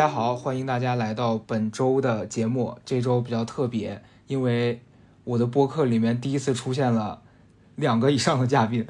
[0.00, 2.78] 大家好，欢迎大家来到本周的节目。
[2.86, 4.80] 这周比较特别，因为
[5.24, 7.20] 我的播客里面第一次出现了
[7.76, 8.86] 两个以上的嘉宾。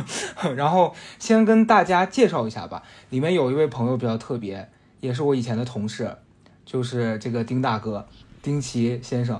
[0.56, 4.66] 然后先跟大家介绍一下吧，里面有一位朋友比较特别，
[5.00, 6.16] 也是我以前的同事，
[6.64, 8.08] 就是这个丁大哥，
[8.40, 9.38] 丁奇先生。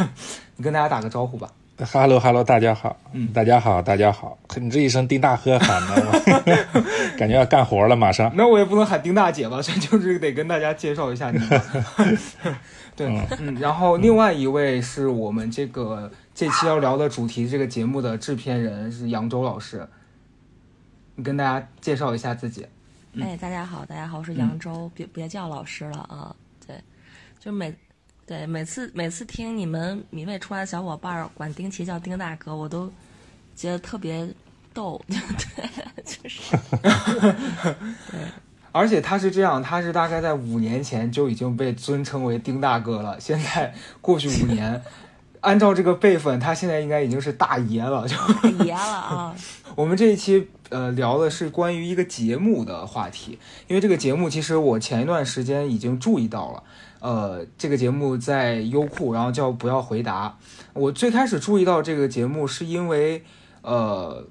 [0.56, 1.50] 你跟大家打个招呼吧。
[1.84, 4.38] 哈喽哈喽，大家好，嗯大家好，大家好。
[4.56, 6.20] 你这一声丁大喝喊的，我
[7.22, 8.32] 感觉要干活了，马上。
[8.34, 11.38] 那我也不能喊丁大姐吧，所以就是得跟大家介绍一下你。
[12.96, 13.06] 对，
[13.38, 19.88] 嗯，然后另外一位是我们这个这期要聊的主题这个节目的制片人是扬州老师，
[21.14, 22.66] 你跟大家介绍一下自己。
[23.12, 26.34] 嗯哎，大家好，大家好，我是扬州，别别叫老师了啊。
[26.66, 26.74] 对，
[27.38, 27.72] 就每
[28.26, 32.90] 对每次每次听你们米未出来的小伙伴儿管丁奇叫丁大哥，我都
[33.54, 34.28] 觉得特别
[34.72, 35.00] 逗。
[35.06, 36.56] 对，就是
[38.72, 44.82] 而且他是这样，他是大概在五年前就已经被尊称为丁大哥了，现在过去五年，
[45.42, 48.16] 按照这个辈分，他现在应该已经是大爷了，就。
[48.16, 49.36] 太爷了啊。
[49.76, 53.38] 我们这一期呃聊的是关于一个节目的话题，
[53.68, 56.62] 因为这个节目其实我前一段时间已经注意到了，
[57.00, 60.38] 呃，这个节目在优酷，然后叫不要回答。
[60.72, 63.22] 我最开始注意到这个节目是因为
[63.60, 64.26] 呃，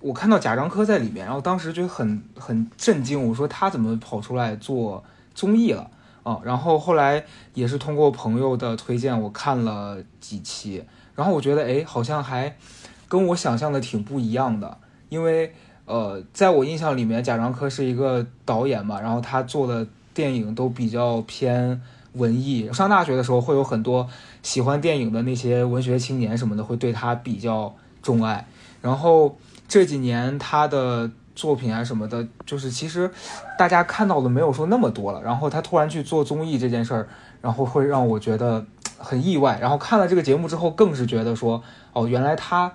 [0.00, 5.02] 我看到贾樟柯在里面，然后当时就很很震惊，我说他怎么跑出来做
[5.34, 5.90] 综艺了
[6.22, 6.40] 啊？
[6.44, 7.24] 然后后来
[7.54, 12.56] 也是通过朋友的推荐，我看了几期，然后我觉得哎，好像还。
[13.10, 14.76] 跟我想象的挺不一样的，
[15.08, 15.50] 因为
[15.86, 21.80] 呃，在我印象里面，贾樟柯是一个导演嘛，然后他做的电影都比较偏
[22.12, 22.70] 文艺。
[22.70, 24.06] 上大学的时候，会有很多
[24.42, 28.46] 喜欢电影的那些文学青年什么的，会对他比较钟爱。
[28.82, 29.34] 然后
[29.68, 33.08] 这几年他的作品啊什么的，就是其实
[33.56, 35.22] 大家看到的没有说那么多了。
[35.22, 37.06] 然后他突然去做综艺这件事儿，
[37.40, 39.58] 然后会让我觉得很意外。
[39.60, 41.62] 然后看了这个节目之后，更是觉得说，
[41.92, 42.72] 哦，原来他。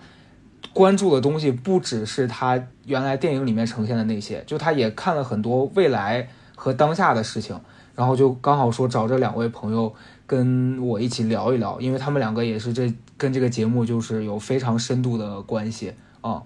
[0.72, 7.60] 关注的东西不只是他原来电影里面呈现的那些，就他也看了很多未来和当下的事情，
[7.94, 9.94] 然后就刚好说找这两位朋友
[10.26, 16.42] 跟我一起聊一聊，因为他们两个也是这跟这个节目就是有非常深度的关系啊。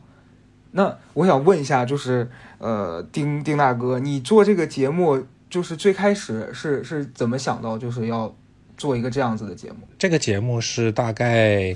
[0.72, 8.35] 那我想问一下，就是呃，丁丁大哥，你做这个节目就是最开始是是怎么想到就是要
[8.78, 9.78] 做一个这样子的节目？
[9.97, 11.75] 这个节目是大概。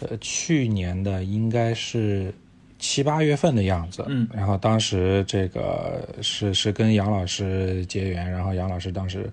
[0.00, 2.32] 呃，去年的应该是
[2.78, 9.28] 七八月份的样子，嗯，然后当时这个是是跟杨老师结缘，然后杨老师当时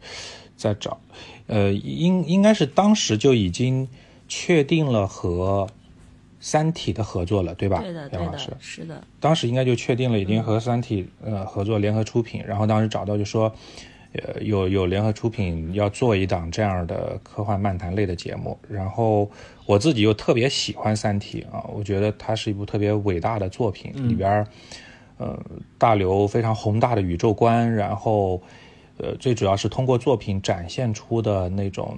[0.58, 1.00] 在找，
[1.46, 3.88] 呃，应应该是当时就已经
[4.28, 5.68] 确定了和
[6.46, 7.82] 《三体》的合作了，对吧？
[7.82, 9.02] 对的，杨老师是的。
[9.20, 13.52] 当时应该就确定了，已经和《三体》呃合作联合出品，然后当时找到就说。
[14.18, 19.30] 呃，有有联合出品要做一档这样的科幻漫谈类的节目，然后
[19.66, 24.48] 我自己又特别喜欢《三体》啊，我觉得它是一部特别伟大的作品，里边
[25.18, 25.38] 呃
[25.78, 28.42] 大刘非常宏大的宇宙观，然后
[28.98, 31.98] 呃最主要是通过作品展现出的那种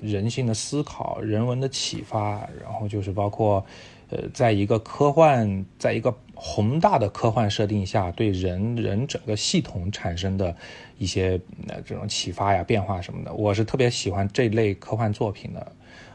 [0.00, 3.64] 人性的思考、人文的启发，然后就是包括
[4.10, 10.54] 呃在一个科幻，在一个宏大的科幻设定下，对人人整个系统产生的。
[10.98, 11.38] 一些
[11.68, 15.60] 呃这种启发呀、变化什么的，我是特别喜欢这类科幻作品的，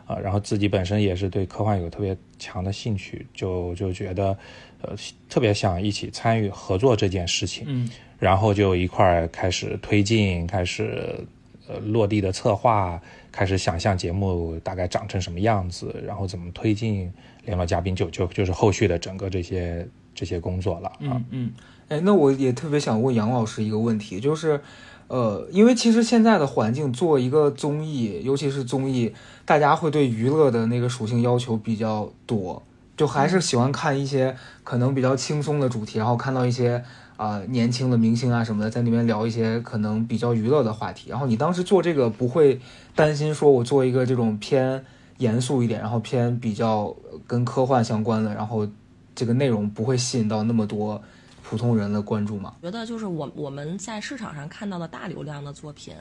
[0.08, 4.36] 啊，然后自己本身也是对科幻有特别强的兴趣，就就觉得，
[4.82, 4.96] 呃，
[5.30, 7.88] 特别想一起参与合作这件事情，嗯，
[8.22, 11.26] 然后就一块儿开始推进，开始
[11.68, 13.02] 呃落地的策划，
[13.32, 17.12] 开始想象节目大概长成什么样子，然后怎么推进
[17.46, 21.52] 联络嘉宾，就就就是后续的整个这些这些工作了，嗯嗯。
[21.90, 24.62] 哎，那我也特别想问杨老师一个问题，就是，
[25.08, 29.12] 呃，因为其实现在的环境做一个综艺，尤其是综艺，
[29.46, 32.62] 大家会对娱乐的那个属性要求比较多，
[32.96, 36.82] 就还是喜欢看一些可能比较轻松的主题，然后看到一些
[37.22, 41.12] 啊年轻的明星啊什么的在那边聊一些可能比较娱乐的话题。
[41.12, 42.60] 然后你当时做这个不会
[42.96, 44.84] 担心说我做一个这种偏
[45.18, 46.96] 严肃一点，然后偏比较
[47.28, 48.68] 跟科幻相关的，然后
[49.14, 51.00] 这个内容不会吸引到那么多。
[51.44, 52.56] 普通人的关注吗？
[52.62, 55.94] 觉得就是我我们在市场上看到的大流量的作品，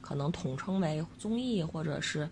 [0.00, 2.28] 可能统称为综艺，或者是，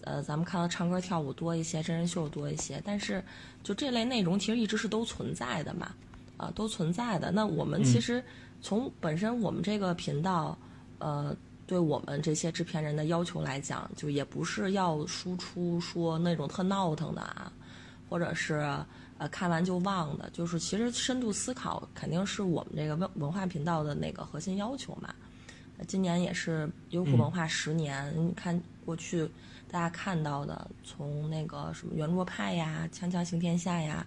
[0.00, 2.82] 呃，咱们看到唱歌跳舞多一些，真人秀多一些。
[2.84, 3.22] 但是，
[3.62, 5.92] 就这类内容其实一直是都存在的嘛，
[6.38, 7.30] 啊，都存在的。
[7.30, 8.24] 那我们其实
[8.62, 10.56] 从本身我们这个频道，
[10.98, 11.36] 呃，
[11.66, 17.52] 对我们这些制片人的要求来讲，就也不是要输出说那种特闹腾的啊，
[18.08, 18.66] 或者是。
[19.20, 25.12] 呃，看完就忘的，就是其实深度思考肯定是我们这个文文化频道的那个核心要求嘛。
[25.88, 29.28] 今年也是优酷文化十年，你看过去
[29.68, 34.06] 大家看到的，从那个什么圆桌派呀、锵锵行天下呀，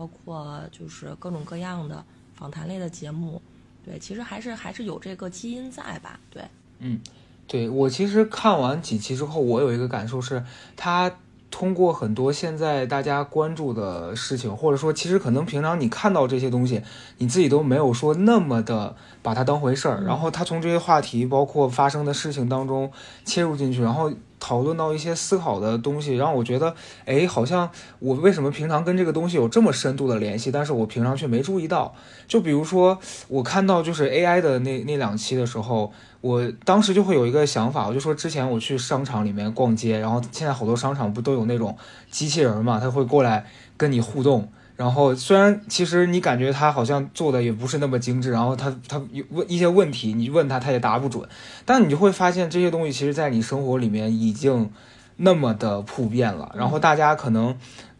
[0.00, 2.02] 包括就是各种各样的
[2.34, 3.42] 访谈类的节目，
[3.84, 6.18] 对，其实还是还是有这个基因在吧？
[6.30, 6.42] 对，
[6.78, 6.98] 嗯，
[7.46, 10.42] 对我其实看完几期之后，我有一个感受是，
[10.74, 11.12] 他
[11.50, 16.82] 通过很多现在大家关注的事情，或者说其实可能平常你看到这些东西，
[17.18, 22.90] 你自己都没有说那么的把它当回事儿，然后他从这些话题，包括发生的事情当中
[23.26, 24.10] 切入进去，然后。
[24.40, 27.70] 讨论到一些思考的东西，让我觉得，哎，好像
[28.00, 31.94] 我为什么平常跟这个东西有这么深度的联系，但是我平常却没注意到。
[32.26, 32.98] 就比如说，
[33.28, 35.92] 我看到就是 AI 的那那两期的时候，
[36.22, 41.76] 我当时就会有一个想法，我就说之前我去商场里面逛街，然后现在好多商场不都有那种
[42.10, 43.44] 机器人嘛，他会过来
[43.76, 44.50] 跟你互动。
[44.80, 48.98] 然后虽然其实你感觉他好像做的也不是那么精致，然后他他
[49.28, 51.22] 问一些问题，你问他他也答不准，
[51.66, 54.70] 但你就会发现这些东西其实，在你生活里面已经
[55.16, 56.50] 那么的普遍了。
[56.56, 57.54] 然后大家可能，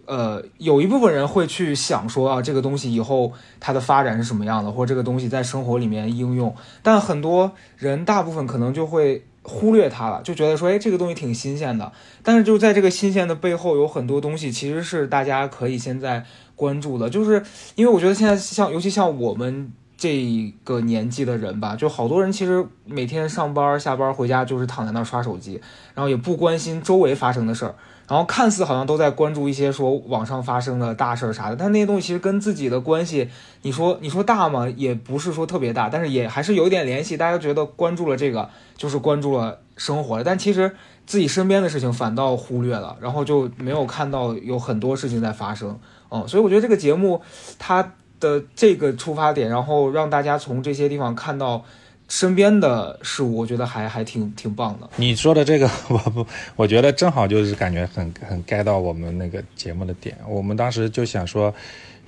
[0.06, 9.22] 呃，有一部分人会去想说啊，这个东西以后它的发展是什么样的，或者这个东西在生活里面应用，但很多人大部分可能就会。
[9.42, 11.90] 忽略它了，就觉得说，哎，这个东西挺新鲜的。
[12.22, 16.26] 但是就在这个新鲜的背后，有很多东西其实是大家可以现在
[16.60, 17.08] 关注的。
[17.08, 17.42] 就是
[17.74, 25.60] 因为我觉得现在像，尤其像我们这个年纪的人吧，就好多人其实每天上班下班回家就是躺在那儿刷手机，
[25.94, 27.74] 然后也不关心周围发生的事儿。
[28.10, 33.28] 然后看似好像都在关注一些说网上发生的大事儿啥的，但那些东西其实跟自己的关系，
[33.62, 34.68] 你说你说大吗？
[34.68, 37.16] 也不是说特别大，但是也还是有一点联系。
[37.16, 40.74] 大家觉得关注了这个就是关注了生活了，但其实
[41.06, 45.78] 自己身边的事情反倒忽略了，然后就没有看到有很多事情在发生。
[46.10, 47.20] 嗯，所以我觉得这个节目
[47.58, 51.64] 它的这个出发点，然后让大家从这些地方看到。
[52.12, 54.90] 身边的事物，我觉得还还挺挺棒的。
[54.96, 56.26] 你说的这个， 我不，
[56.56, 60.18] 我觉得正好就是感觉很很该到我们那个节目的点。
[60.28, 61.54] 我们当时就想说，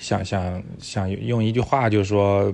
[0.01, 2.53] 想想想用一句话，就是说，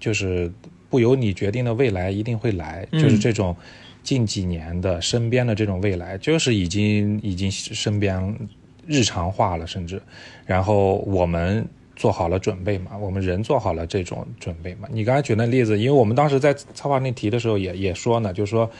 [0.00, 0.50] 就是
[0.88, 3.54] 不由你决定的未来一定会来，就是这种
[4.02, 8.38] 近几年的身边的这种未来，就是已经已经身边
[8.86, 10.00] 日常化了，甚至，
[10.46, 11.66] 然后我们。
[11.98, 12.90] 做好了准备嘛？
[13.00, 14.86] 我们人做好了这种准备嘛？
[14.92, 18.70] 你刚才举那例子，因为我们当时在策划那题的时候也也说呢，就是说，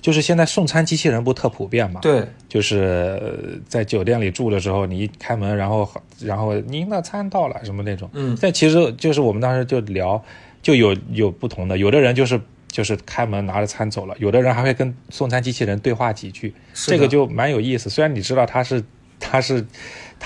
[0.00, 2.00] 就是现在送餐机器人不特普遍嘛？
[2.00, 5.90] 对，就是在酒店里住的时候，你一开门，然后
[6.20, 8.08] 然后您的餐到了什么那种。
[8.12, 8.38] 嗯。
[8.40, 10.22] 但其实就是我们当时就聊，
[10.62, 17.90] 就有有不同的，有的人就是就是开门拿着餐走了，有的人还会跟送餐机器人对话几句，这个就蛮有意思。
[17.90, 18.80] 虽然你知道他是
[19.18, 19.64] 他是。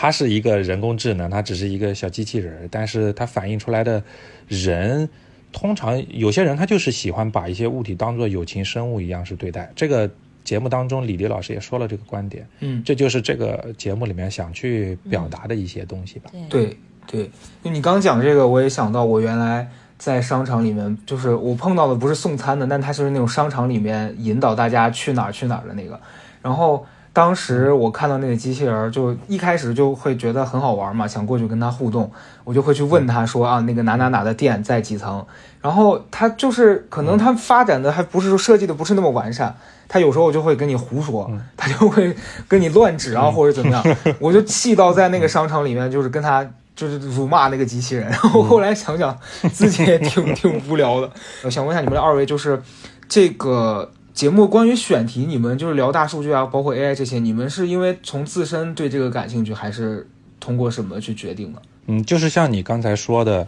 [0.00, 4.00] 它是一个人工智能，它只是一个小机器人，但是它反映出来的
[4.46, 5.08] 人，
[5.50, 9.68] 通常有些人他就是喜欢把一些物体当做有情生物一样是对待。
[9.74, 10.08] 这个
[10.44, 16.30] 节目当中，李迪老师也说了这个观点，嗯，这就是这个节目里面想去表达的一些东西吧。
[16.48, 16.76] 对。
[17.10, 17.28] 对，
[17.64, 19.68] 就你刚讲这个，我也想到我原来
[19.98, 26.00] 在商场里面，就是我碰到的不是送餐的，但他就是那种商场里面引导大家去哪儿去哪儿的那个，
[26.40, 26.86] 然后。
[27.18, 32.08] 当时我看到那个机器人，就一开始就会觉得很好玩嘛，想过去跟他互动，
[32.44, 35.26] 我就会去问他说啊，那个哪哪哪的店在几层？
[35.60, 39.52] 然后他就是可能他发展的还不是说设计的不是那么完善，
[39.88, 42.14] 他有时候就会跟你胡说，他就会
[42.46, 48.08] 跟你乱指啊或者怎么样， 我就气到在那个商场里面就是跟他就是辱骂那个机器人。
[48.08, 49.18] 然后后来想想
[49.52, 51.10] 自己也挺 挺无聊的，
[51.42, 52.62] 我想问一下你们二位，就是
[53.08, 53.90] 这个。
[54.18, 60.08] 节目关于选题，你们就是聊大数据啊，包括 AI 这些，你们是因为从自身对这个感兴趣，还是
[60.40, 61.62] 通过什么去决定的？
[61.86, 63.46] 嗯，就是像你刚才说的，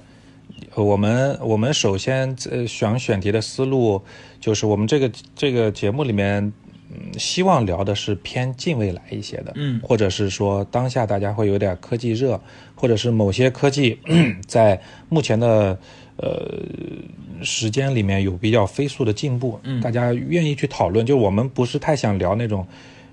[0.77, 4.01] 我们我们首先呃选选题的思路，
[4.39, 6.53] 就是我们这个这个节目里面，
[6.89, 12.41] 嗯，希望聊的是偏近未来一些的，嗯，或者是说当下大家会有点科技热，
[12.77, 13.99] 或者是某些科技
[14.47, 15.77] 在目前的。
[16.23, 21.07] 呃，时间里面有比较飞速的进步，嗯，大家愿意去讨论。
[21.07, 22.67] 就我们不是太想聊那种，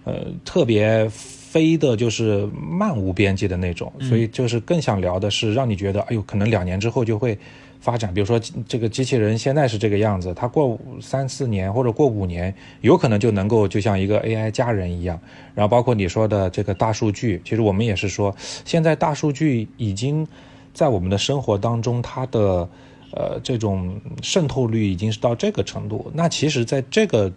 [0.04, 7.38] 呃，特别飞的，就是漫无边际的那种，所以就是更想聊的是让你觉得，哎呦，可能两年之后就会
[7.80, 8.14] 发展。
[8.14, 8.38] 比如说
[8.68, 15.18] 这个机器人现在是这个样子，它过三四年或者过五年，有可能就能够就像一个 AI 家人一样。
[15.56, 18.36] 然后包括你说的这个大数据，其实我们也是说，
[18.66, 20.28] 现在大数据已经
[20.74, 22.68] 在我们的生活当中，它的。
[23.18, 27.32] 呃，这种渗透率已经是到这个程度，那其实，在这个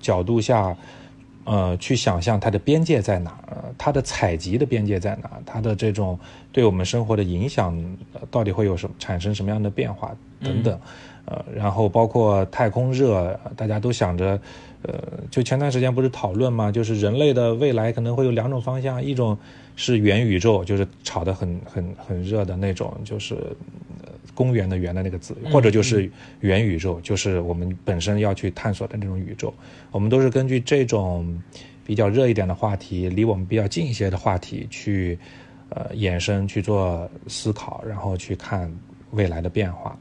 [0.00, 0.76] 角度下，
[1.42, 3.36] 呃，去想象它的边界在哪，
[3.76, 6.16] 它的采集的边界在哪，它的这种
[6.52, 7.76] 对我们生活的影响
[8.30, 10.14] 到底会有什么产生什么样的变化？
[10.38, 10.78] 等等，
[11.24, 14.38] 呃，然后包括太空热，大家都想着，
[14.82, 14.94] 呃，
[15.30, 19.36] 就前段时间不是讨论嘛，就是人类的未来可能会有两种方向，一种
[19.74, 23.95] 是元宇宙，就是炒得很很很热的那种，就是呃
[24.36, 26.08] 公园的园的那个字，或者就是
[26.40, 29.52] 元宇宙，就是我们本身要去探索的那种宇宙。
[29.90, 31.42] 我们都是根据这种
[31.84, 35.18] 比较热一点的话题，离我们比较近一些的话题去
[35.70, 38.70] 呃衍生去做思考，然后去看
[39.12, 39.96] 未来的变化。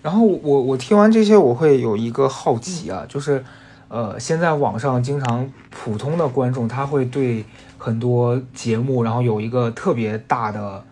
[0.00, 3.44] 然后我我听完这些，我会有一个好奇啊，就是，
[3.88, 7.44] 呃，现在网上经常普通的观众他会对
[7.76, 10.84] 很多节目，然后有一个特别大的，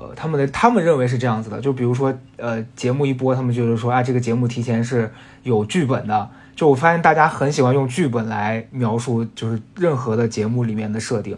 [0.00, 6.30] 呃，他们的他们认为是这样子的，就比如说，呃，节目一播，他们就是说，啊，这个节目提前是有剧本的。
[6.56, 11.36] 就我发现大家很喜欢用剧本来描述，就是任何的节目里面的设定。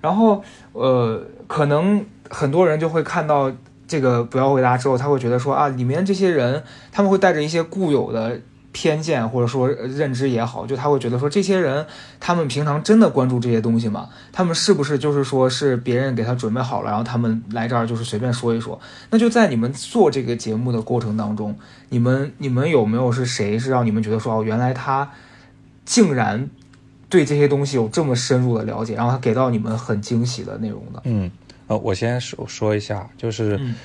[0.00, 3.50] 然后，呃，可能很多人就会看到
[3.88, 8.40] 这个不要回答之后，他会觉得说啊，里面这些人他们会带着一些固有的
[8.74, 11.86] 偏见或者说呃认知也好，就他会觉得说这些人
[12.18, 14.08] 他们平常真的关注这些东西吗？
[14.32, 18.78] 他们是不是就是说是别人给他准备好了，然后他们来这儿就是随便说一说？
[19.10, 21.56] 那就在你们做这个节目的过程当中，
[21.90, 25.08] 你们你们有没有是谁是让你们觉得说哦，原来他
[25.84, 26.50] 竟然
[27.08, 31.00] 对这些东西有这么深入的了解，然后他给到你们很惊喜的内容的？
[31.04, 31.30] 嗯，
[31.68, 33.76] 呃，我先说说一下，就是，嗯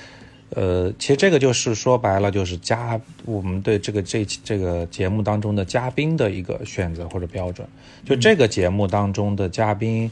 [0.50, 7.66] 呃，其实这个就是说白了，就是嘉我们对这个这这个节目当中的嘉宾的一个选择或者标准。
[8.04, 10.10] 就这个节目当中的嘉宾，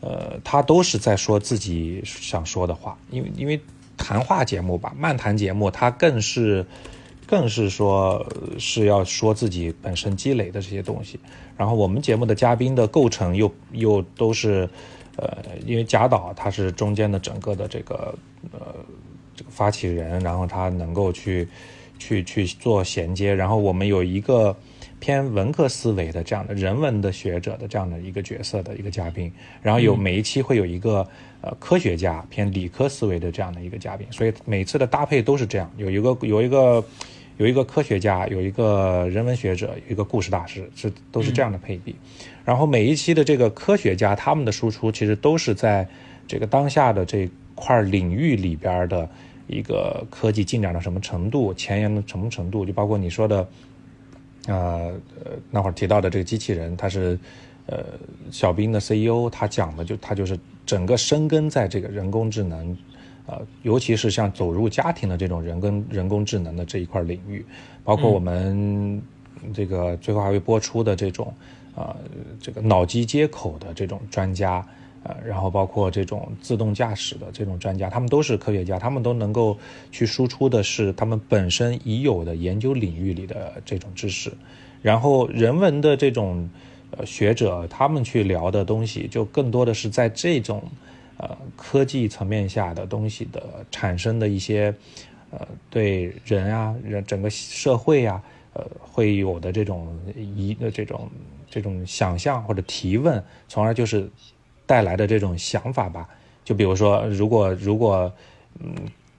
[0.00, 3.60] 呃，他都是在说自己想说的话，因为因为
[3.96, 6.64] 谈话节目吧，漫谈节目，他更是
[7.26, 8.24] 更是说
[8.58, 11.18] 是要说自己本身积累的这些东西。
[11.56, 14.68] 然后我们节目的嘉宾的构成又又都是，
[15.16, 18.14] 呃，因为贾导他是中间的整个的这个
[18.52, 18.74] 呃
[19.60, 21.46] 发起人，然后他能够去
[21.98, 24.56] 去去做衔接，然后我们有一个
[25.00, 31.06] 偏文科思维的这样的人文的学者的这样的一个角色的一个嘉宾，然后有每一期会有一个
[31.42, 36.82] 呃科学家偏理科思维的这样的一个嘉宾，所以每次的搭配都是这样，有一个有一个。
[37.40, 41.96] 有一个科学家，有一个人文学者，一个故事大师，是都是这样的配比。
[42.44, 45.88] 然后每一期的这个科学家，他们的输出其实都是在
[46.28, 49.08] 这个当下的这块领域里边的
[49.50, 53.48] 一个科技进展到什么程度，前沿的什么程度，就包括你说的，
[54.46, 54.92] 呃，
[55.50, 57.18] 那会儿提到的这个机器人，它是
[57.66, 57.84] 呃
[58.30, 62.76] 小兵的 CEO，他讲的就他就是整个深耕在这个人工智能。
[63.26, 67.44] 呃，尤其是像走入家庭的这种人跟人工智能的这一块领域，
[67.84, 69.00] 包括我们
[69.54, 71.32] 这个最后还会播出的这种，
[71.76, 71.94] 呃，
[72.40, 74.66] 这个脑机接口的这种专家，
[75.02, 79.56] 呃，然后包括这种自动驾驶的这种专家，他们都是科学家，他们都能够
[79.90, 84.32] 去输出的是他们本身已有的研究领域里的这种知识，
[84.82, 86.48] 然后人文的这种
[86.90, 90.62] 呃学者，他们去聊的东西，就更多的是在这种。
[91.22, 94.74] 呃，科技层面下的东西的产生的一些，
[95.30, 98.22] 呃，对人啊，人整个社会呀、
[98.54, 101.10] 呃，会有的这种一的这种
[101.50, 104.08] 这种想象或者提问，从而就是
[104.70, 106.08] 带来的这种想法吧。
[106.44, 108.12] 就比如说，如果如果
[108.60, 108.72] 嗯，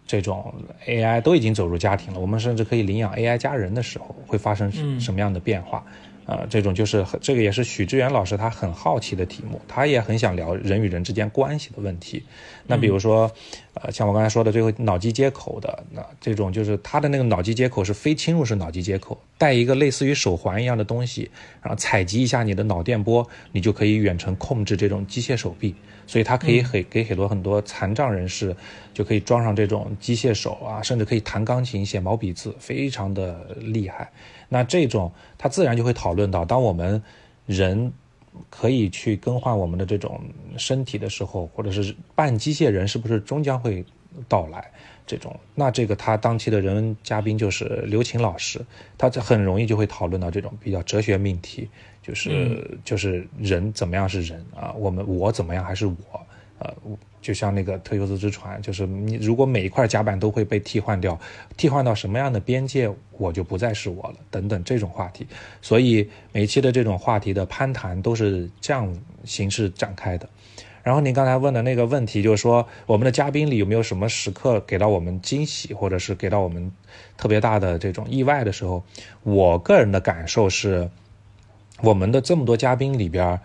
[0.07, 0.53] 这种
[0.87, 5.83] AI 都已经走入家庭了，我们甚至可以领养 AI 家人的时候，会发生嗯什么样的变化？
[6.25, 12.23] 呃，这种就是很这个也是许志远老师他很好奇的题目，他也很想聊人与人之间关系的问题。
[12.67, 13.29] 那比如说，
[13.73, 21.29] 呃，像我刚才说的这个脑机接口的，那这种就是他的那个脑机接口是非侵入式脑机接口，带一个类似于手环一样的东西，
[21.61, 25.75] 然后采集一下你的脑电波，你就可以远程控制这种机械手臂。
[26.07, 28.53] 所以它可以给给很多很多残障人士
[28.93, 34.11] 就可以装上这种机械手啊，甚至可以弹钢琴、写毛笔字，非常的厉害。
[34.53, 37.01] 那这种他自然就会讨论到，当我们
[37.45, 37.93] 人
[38.49, 40.19] 可以去更换我们的这种
[40.57, 43.85] 身体的时候，或者是半机械人是不是终将会
[44.27, 44.69] 到来？
[45.07, 48.59] 这种，那这个他当期的人文嘉宾就是刘琴老师，
[48.97, 51.69] 他这很容易就会讨论到这种比较哲学命题，
[52.01, 54.73] 就是、就是人怎么样是人啊？
[54.73, 55.95] 我们我怎么样还是我？
[56.59, 56.73] 呃，
[57.21, 61.19] 就像那个特修斯之船，就是你如果每一块甲板都会被替换掉，
[61.55, 65.27] 替换到什么样的边界，我就不再是我了，等等这种话题。
[65.61, 68.91] 所以每一期的这种话题的攀谈都是这样
[69.23, 70.27] 形式展开的。
[70.83, 76.71] 然后您刚才问的那个问题，就是说我们的嘉宾里有没有什么时刻给到我们惊喜，或者是给到我们
[77.17, 78.83] 特别大的这种意外的时候，
[79.21, 80.89] 我个人的感受是，
[81.83, 83.39] 我们的这么多嘉宾里边，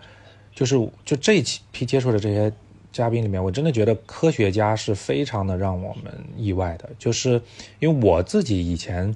[0.55, 2.51] 就是就这一期批接触的这些
[2.97, 7.39] 嘉宾里面，我真的觉得科学家是非常的让我们意外的，就是
[7.77, 9.15] 因为我自己以前，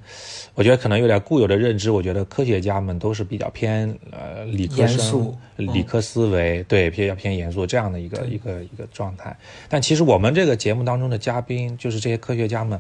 [0.54, 9.36] 我觉得可能有点固有的认知，我觉得科学家们都是比较偏呃理科生、理科思维，对，比较偏严肃这样的一个一个一个状态。
[9.68, 12.80] 但其实我们这个节目当中的嘉宾，就是这些科学家们，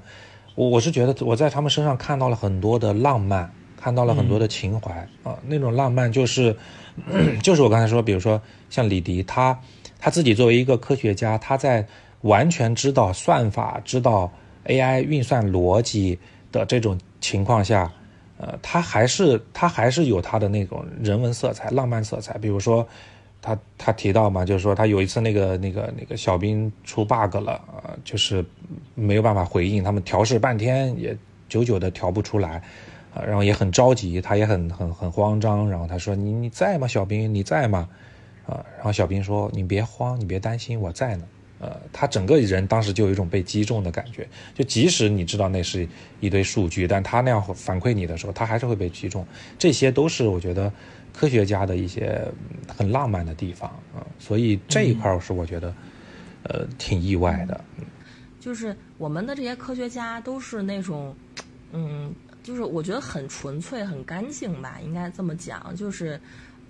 [0.53, 4.93] 我我是觉得我在他们身上看到了很多的浪漫，看到了很多的情怀
[5.24, 6.55] 啊、那种浪漫就是
[7.41, 8.39] 就是我刚才说，比如说
[8.70, 9.60] 像李迪他。
[10.01, 11.86] 他自己作为一个科学家，他在
[12.22, 14.31] 完全知道算法、知道
[14.65, 16.17] AI 运算逻辑
[16.51, 17.91] 的这种情况下，
[18.38, 22.38] 呃，他还是他还是有他的那种人文色彩、浪漫色彩。
[22.39, 22.88] 比如说，
[23.41, 28.43] 他他提到嘛，就是说他有一次那个那个那个小兵出 bug 了，呃，就是
[28.96, 31.15] 没有办法回应，他们调试半天也
[31.48, 32.62] 久久的调不出来，
[33.13, 37.31] 啊，然后也很着急，他也很很很慌张，然后他说：“你你在吗，小兵？
[37.34, 37.88] 你在吗？”
[38.48, 41.26] 啊，然后小兵说：“你别慌，你别担心，我在呢。”
[41.64, 45.88] 呃，他整个人当时就有一种被击中的感觉，就即使你知道那是
[46.20, 49.24] 一堆数据，但他那样反馈你的时候，他还是会被击中。
[49.60, 50.74] 这些都是我觉得
[51.14, 52.20] 科学家的一些
[52.76, 55.72] 很浪漫的地方啊，所以这一块是我觉得
[56.46, 57.64] 呃挺意外的。
[58.40, 61.16] 就是我们的这些科学家都是那种，
[61.74, 66.20] 嗯，就是我觉得很纯粹、很干净吧，应该这么讲，就是。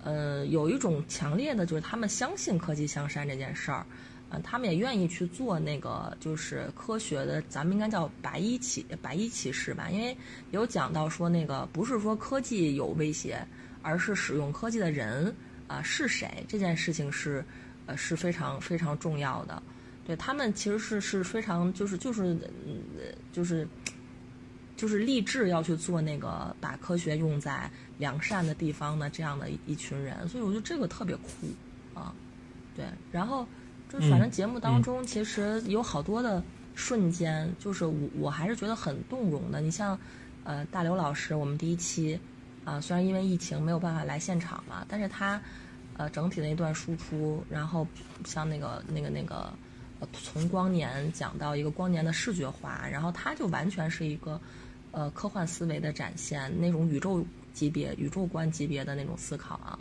[0.04, 3.86] 呃，有一种强烈的，就是他们相信科技向善这件事儿，
[4.30, 10.18] 呃，他们也愿意去做那个，就是科学的，咱们应该叫白衣骑白衣骑士吧，因为
[10.50, 13.46] 有讲到说那个不是说科技有威胁，
[13.82, 15.34] 而是使用科技的人
[15.68, 17.46] 啊是谁这件事情是
[17.86, 19.62] 呃是非常非常重要的，
[20.06, 22.36] 对他们其实是是非常就是就是
[23.32, 23.68] 就是。
[24.78, 27.70] 就是立志要去做那个把科学用在
[28.02, 31.30] 良善的地方的这样的一群人，所以我觉得这个特别酷
[31.94, 32.12] 啊，
[32.76, 32.84] 对。
[33.12, 33.46] 然后
[33.88, 36.44] 就反正节目当中其实有好多的
[36.74, 39.62] 瞬间，就是我我还是觉得很动容的。
[39.62, 39.96] 你像
[40.44, 42.20] 呃大刘老师，我们第一期
[42.66, 45.40] 啊，虽然因为疫情没有办法来现场嘛，但是他
[45.96, 47.88] 呃整体的一段输出，然后
[48.26, 49.54] 像那个那个那个
[50.12, 54.42] 从光年讲到一个光年的视觉化，然后他就完全是一个。
[54.94, 59.80] 呃，科幻思维的展现，那种宇宙级别、宇宙观级别的那种思考啊，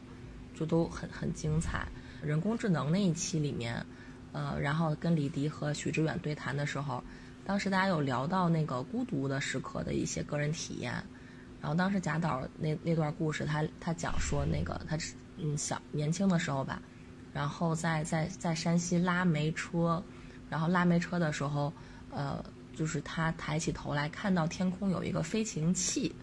[0.54, 1.86] 就都很很精彩。
[2.22, 3.84] 人工智能那一期里面，
[4.32, 7.02] 呃，然后跟李迪和许知远对谈的时候，
[7.44, 10.92] 当时大家有聊到那个孤独的时刻的一些个人体验。
[11.60, 14.98] 然后当时贾导那那段故事，他他讲说那个他
[15.38, 16.80] 嗯小年轻的时候吧，
[17.32, 20.02] 然后在在在山西拉煤车，
[20.48, 21.72] 然后拉煤车的时候，
[22.10, 22.42] 呃。
[22.72, 26.14] 就是他抬起头来看到天空有一个飞行器，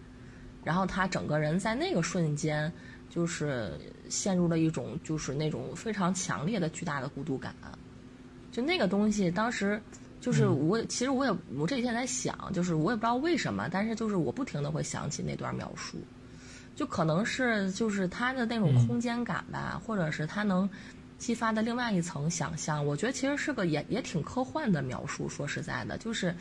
[0.68, 2.70] 然后他整个人在那个瞬间
[3.10, 3.72] 就是
[4.10, 7.56] 陷入了一种就是那种非常强烈的巨大的孤独感，
[8.52, 9.82] 就那个东西当时
[10.20, 15.98] 就是我其实我也我这几天在想，就是我也不知道为什么，但是就是我不停的会想起那段描述，
[16.76, 20.70] 就可能是就是他的那种空间感吧，或者是他能。
[21.18, 25.28] 激发的另外一层想象，我觉得其实是个也也挺科幻的描述。
[25.28, 26.32] 说实在的，就是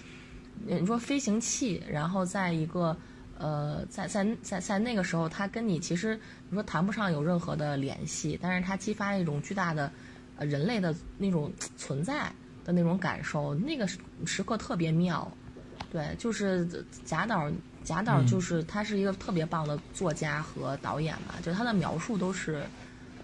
[0.66, 2.94] 你说飞行器，然后在一个
[3.38, 6.18] 呃，在在在在那个时候，他跟你其实
[6.48, 9.90] 你说谈不上有任何的联系，但是他激发一种巨大的
[10.36, 12.30] 呃人类的那种存在
[12.64, 13.86] 的那种感受，那个
[14.24, 15.30] 时刻特别妙。
[15.92, 16.66] 对，就是
[17.04, 17.50] 贾导，
[17.84, 22.62] 贾导就是他是一个特别棒的作家和导演嘛，就他的描述都是。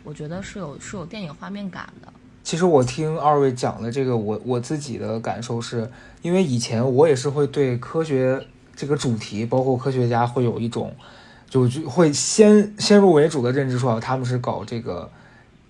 [0.04, 2.12] 我觉得是有是有电影画面感的。
[2.42, 5.88] 其实我听二位讲的这个，我我自己的感受是，
[6.22, 8.44] 因为以前我也是会对科学
[8.74, 10.94] 这个主题，包括科学家会有一种，
[11.48, 15.08] 就就会先先入为主的认知，说他们是搞这个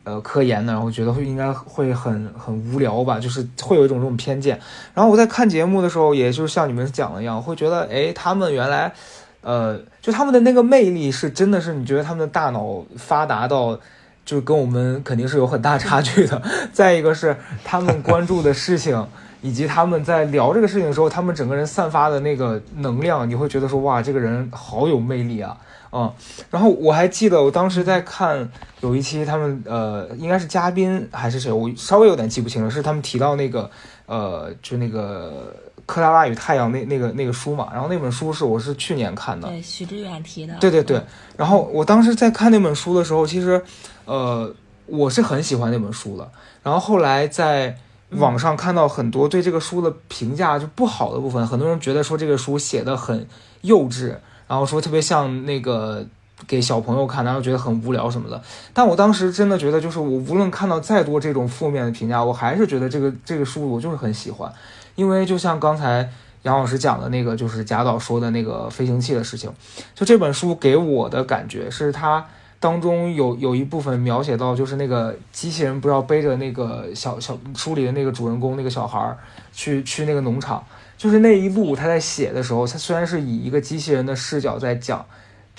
[0.05, 4.61] 呃科研的，然后觉得会应该会很很无聊吧，就是会有一种这种偏见。
[4.95, 8.93] 然后我在看节目的时候，也就是像你们讲的一样，会觉得哎，他们原来
[9.41, 13.79] 呃，就他们的那个魅力是真的是，你觉得他们的大脑发达到。
[14.25, 16.41] 就跟我们肯定是有很大差距的。
[16.73, 19.05] 再一个是他们关注的事情，
[19.43, 25.55] 以及他们在聊这个事情的时候，他们整个人散发的那个能量，你会觉得说哇，这个人好有魅力啊，
[25.91, 26.11] 嗯。
[26.51, 28.49] 然后我还记得我当时在看
[28.81, 33.71] 有一期他们呃，应该是嘉宾还是谁，我稍微有点记不清了，是他们提到那个
[34.07, 37.69] 呃，就那个《克拉拉与太阳》那那个那个书嘛。
[37.73, 40.55] 然后那本书是我是去年看的，对，许志远提的。
[40.61, 41.03] 对对对。
[41.37, 43.63] 然后我当时在看那本书的时候，其实。
[44.05, 44.53] 呃，
[44.87, 46.29] 我是很喜欢那本书的。
[46.65, 47.79] 然后后来在
[48.15, 53.27] 网上看到很多对这个书的评价就不好的部分，很多人觉得说这个书写的很
[53.63, 56.05] 幼稚，然后说特别像那个
[56.47, 58.43] 给小朋友看，然后觉得很无聊什么的。
[58.75, 64.53] 但我当时真的觉得，就是我无论看到再多这种负面的评价，我还是觉得这个这个书我就是很喜欢，
[64.95, 66.11] 因为就像刚才
[66.43, 69.53] 杨老师讲的那个，就是贾导说的那个飞行器的事情，
[69.95, 72.27] 就这本书给我的感觉是它。
[72.63, 79.19] 当中有有一部分描写到，就是那个机器人不知道背着那个小小书里的那个主人公那个小孩儿
[79.53, 80.65] 去去那个农场，
[80.97, 85.05] 就是那一路他在写的时候，他虽然是以一个机器人的视角在讲，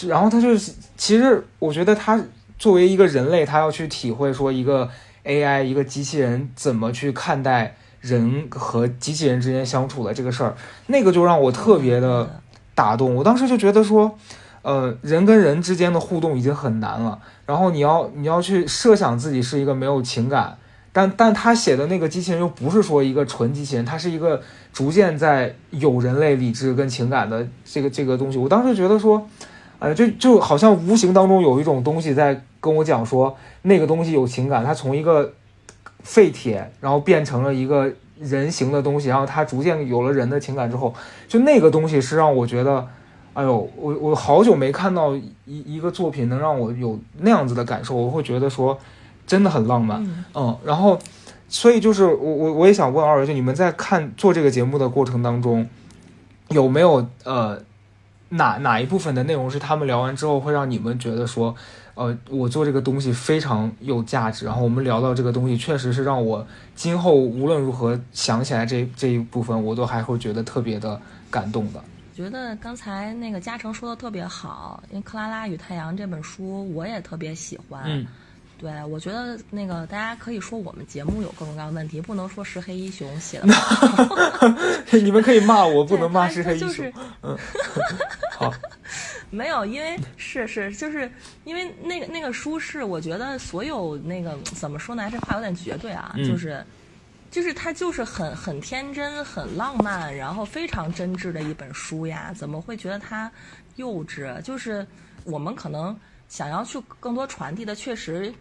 [0.07, 2.17] 然后他就是其实我觉得他
[2.57, 4.89] 作为一个人类，他要去体会说一个
[5.25, 10.55] AI 一个机器人怎么去看待人和机器人之间相处的这个事儿，
[10.87, 12.39] 那个就让我特别的
[12.73, 13.13] 打动。
[13.15, 14.17] 我当时就觉得说。
[14.63, 20.57] 呃，人跟人之间的互动已经很难了，然后你要你要去设想自己是一个没有情感，
[20.93, 28.37] 但但他写的那个机器人又不是说一个纯机器人，他是一个逐渐在有人类理智跟情感的这个这个东西。
[28.37, 29.27] 我当时觉得说，
[29.79, 35.33] 呃，就就好像无形当中有一种东西在跟我讲说，那个东西有情感，它从一个
[36.03, 40.95] 废铁，然后变成了一个人形的东西，然后它逐渐有了人的情感之后，
[41.27, 42.87] 就那个东西是让我觉得。
[43.33, 48.77] 哎呦，我我好久没看到一一个作品能让我有那样子的感受，我会觉得说
[49.25, 50.99] 真的很浪漫，嗯，然后
[51.49, 55.67] 所以就是我我我也想问二位，就你们在看做这个节目的过程当中，
[56.49, 57.59] 有没有呃
[58.29, 61.55] 哪哪一部分的内容是他们聊完之后会让你们觉得说，
[61.95, 71.83] 呃，我做这个东西非常有价值，然后我们聊到这个东西确实是让我今后无论如何想起来这这一部分，我都还会觉得特别的感动的。
[72.13, 77.83] 觉得刚才那个嘉诚说的特别好，因为《克拉拉与太阳》这本书我也特别喜欢。
[77.87, 78.05] 嗯，
[78.57, 83.47] 对，我觉得那个大家可以说我们节目有各种各样的问题，不能说石黑一雄写的。
[85.03, 86.91] 你们可以骂我， 不能骂石黑一雄。
[87.23, 87.37] 嗯，
[88.37, 88.53] 好。
[89.31, 91.11] 没有，因为是是，就是
[91.43, 95.09] 因为那个那个书是，我觉得所有那个怎么说呢？
[95.11, 96.63] 这话有点绝对啊，就是。
[97.33, 103.29] 就是它就是很很天真、很浪漫，然后非常真挚的一本书呀，怎么会觉得它
[103.75, 104.39] 幼稚？
[104.43, 104.85] 就是
[105.23, 108.31] 我们可能想要去更多传递的，确实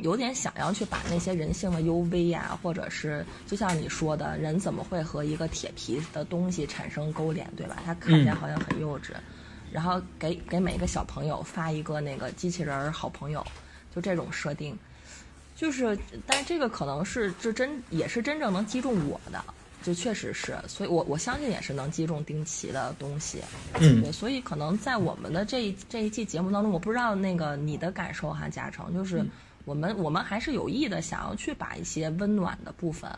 [0.00, 7.78] 有点想要去把那些人性的幽微呀，或者是就像你说的，人怎么会和一个铁皮的东西产生勾连，对吧？
[7.82, 9.12] 它看起来好像很幼稚，
[9.72, 13.42] 然后给给每个小朋友发一个那个机器人好朋友，
[13.90, 14.78] 就这种设定。
[15.56, 19.42] 就是，但这个可能是这真也是真正能击中我的，
[19.82, 23.40] 就确实是，所以我我相信也是能击中丁奇的东西。
[23.80, 29.24] 嗯，对，所以可能在我们的这一这一季节目当中，我不知道那个你的感受哈，嘉诚，就是
[29.64, 33.10] 我们我们还是有意的想要去把一些温暖的部分，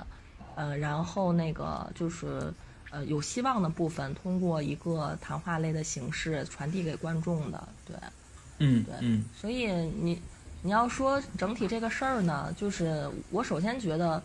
[0.54, 2.54] 呃，然后那个就是
[2.90, 7.96] 呃有希望的部分，通过一个谈话类的形式传递给观众的，对，
[8.58, 10.22] 嗯，对，嗯，所以你。
[10.60, 14.20] 你要说整体这个事儿呢，就是我首先觉得，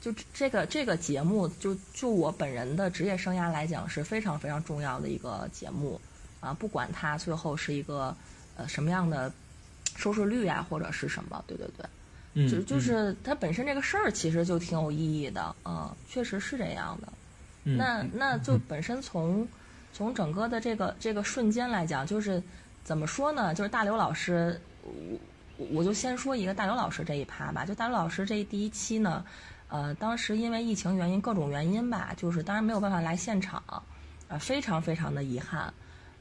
[0.00, 6.00] 就这个这个节目，就就我本人的职业生涯来讲，是非常非常重要的一个节目，
[6.40, 8.14] 啊，不管它最后是一个
[8.56, 9.32] 呃什么样的
[9.94, 11.86] 收视率啊，或者是什么，对对对，
[12.34, 17.12] 嗯就就是它本身这个事儿其实就挺有意义的，嗯，确实是这样的。
[17.62, 19.46] 那那就本身从
[19.92, 22.42] 从整个的这个这个瞬间来讲，就是
[22.82, 23.54] 怎么说呢？
[23.54, 24.60] 就是大刘老师。
[25.72, 27.64] 我就先说一个大刘老师这一趴吧。
[27.64, 29.24] 就大刘老师这第一期呢，
[29.68, 33.62] 呃，当时因为疫情原因，各种原因吧，就是当然没有办法来现场，
[34.28, 35.72] 呃，非常非常的遗憾，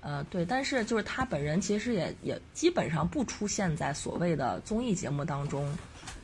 [0.02, 0.46] 呃，对。
[0.46, 5.72] 但是就是他本人其实也也基本上不出现在所谓的综艺节目当中，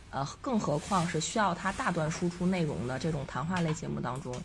[0.10, 4.36] 呃，更何况是需要他大段输出内容的这种谈话类节目当中，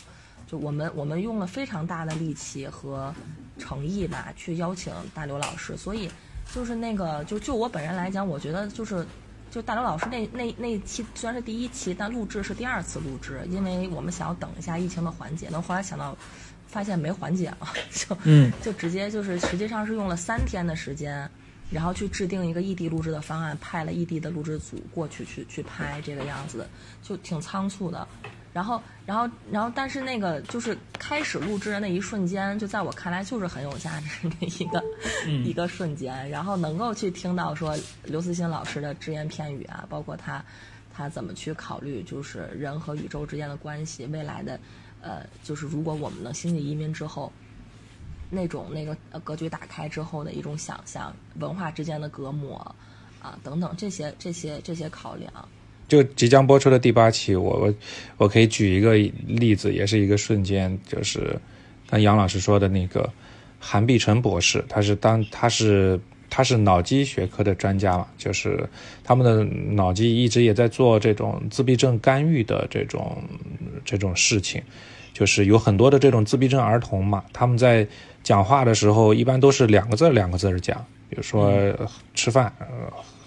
[0.47, 3.13] 就我们我们用了非常大的力气和
[3.59, 6.09] 诚意吧，去邀请大刘老师，所以。
[6.55, 9.07] 就是那个，就就我本人来讲，我觉得就是，
[9.51, 15.49] 就大刘老师那那那期虽然是第一期，但录制是第二次录制，因为我们想要等一下疫情的缓解。
[15.51, 16.17] 那后来想到，
[16.67, 21.29] 发现没缓解了，就嗯就直接就是实际上是用了三天的时间，
[21.71, 26.67] 然后去制定一个异地录制的方案，派了异地的录制组过去去去拍这个样子，
[27.03, 28.07] 就挺仓促的。
[28.53, 34.83] 然后，然后，然后，但是那个就是开始录制的那一瞬间，就在我看来就是很有价值的一个
[35.45, 36.29] 一个瞬间。
[36.29, 40.45] 然后能够去听到说刘慈欣老师的只言片语啊，包括他
[40.93, 44.59] 他怎么去考虑就是人和宇宙之间的关系，未来的
[45.01, 47.33] 呃，就是如果我们能星际移民之后，
[48.31, 52.75] 那种那个格局打开之后的一种想象，文化之间的隔膜
[53.23, 55.33] 啊等等这些这些这些考量。
[55.91, 57.75] 就即将播出的第八期，我我
[58.17, 58.95] 我可以举一个
[59.27, 61.37] 例子，也是一个瞬间，就是
[61.89, 63.11] 跟杨老师说的那个
[63.59, 65.99] 韩碧晨博士，他是当他是
[66.31, 68.65] 他是脑机学科的专家嘛，就是
[69.03, 69.43] 他们的
[69.75, 73.21] 脑机一直也在做这种自闭症干预的这种
[73.85, 74.63] 这种事情，
[75.13, 77.85] 就是有很多的这种自闭症儿童嘛，他们在
[78.23, 81.53] 讲话的时候一般都是两个字两个字讲，比如说
[82.15, 82.53] 吃饭、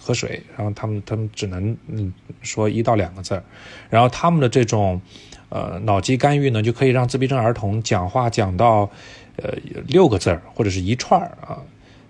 [0.04, 2.12] 喝水，然后他们他们只能嗯
[2.42, 3.42] 说一到两个字，
[3.88, 5.00] 然后他们的这种
[5.48, 8.90] 呃脑机干预呢，就可以让自闭症儿童讲话讲到
[9.36, 9.54] 呃
[9.86, 11.62] 六个字或者是一串儿啊。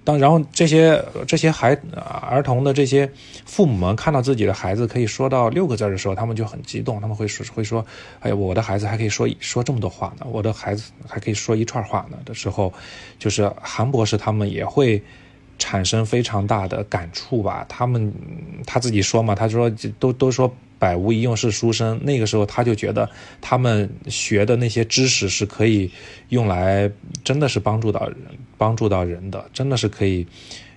[0.06, 1.74] 当然后这些这些孩
[2.28, 3.10] 儿童的这些
[3.46, 7.82] 父母们看到自己的孩子可以说到六个字的时候，他们就很激动，他们会说会说，
[8.20, 12.70] 哎，我的孩子还可以说说这么多话呢，我的孩子还可以说一串话呢的时候，
[13.18, 15.02] 就是韩博士他们也会
[15.58, 17.64] 产生非常大的感触吧。
[17.68, 18.12] 他们
[18.66, 20.54] 他自己说嘛，他说都都说。
[20.76, 23.08] 百无一用是书生，那个时候他就觉得
[23.40, 25.90] 他们学的那些知识是可以
[26.28, 26.90] 用来，
[27.22, 28.10] 真的是帮助到，
[28.58, 30.26] 帮助到人的，真的是可以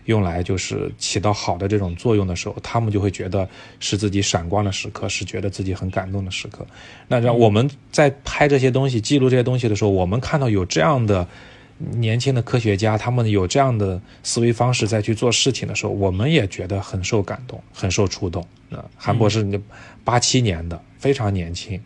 [0.06, 3.50] 用来就是起到好的这种作用的时候，他们就会觉得
[3.82, 6.66] 是自己闪光的时刻，是觉得自己很感动的时刻。
[7.10, 11.28] 那让我们在拍这些东西、记录这些东西的时候，我们看到有这样的。
[11.78, 18.46] 年轻的科学家，他们有这样的思维方式再去做事情的时候，我们也觉得很受感动，很受触动。
[18.70, 19.62] 那韩博士，
[20.04, 21.80] 八七年的，非常年轻，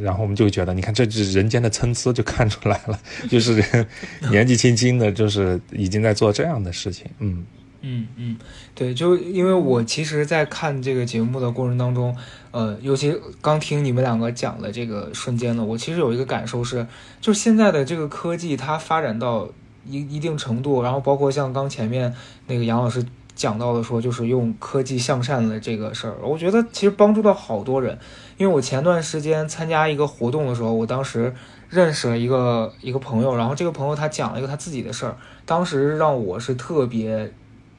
[0.00, 3.86] 然后我们就觉得，你看，这是人间的参差就看出来了， 就是
[4.30, 7.06] 年纪轻轻的，就是已经在做这样的事情。
[7.18, 7.44] 嗯
[7.80, 8.36] 嗯嗯，
[8.74, 12.16] 对，就因为我其实，在看这个节目的过程当中。
[12.52, 16.86] 呃，尤其刚听你们两个讲的这个瞬间呢，我其实有一个感受是，
[17.18, 19.48] 就现在的这个科技它发展到
[19.86, 22.14] 一一定程度，然后包括像刚前面
[22.46, 23.02] 那个杨老师
[23.34, 27.98] 讲到的说，就是用科技向善的这个事儿，我觉得其实帮助到好多人。
[28.36, 31.34] 因为我前段时间参加一个活动的时候，我当时
[31.70, 37.32] 认识了一个一个朋友，然后这个朋友他讲了一个他自己的事儿，当时让我是特别。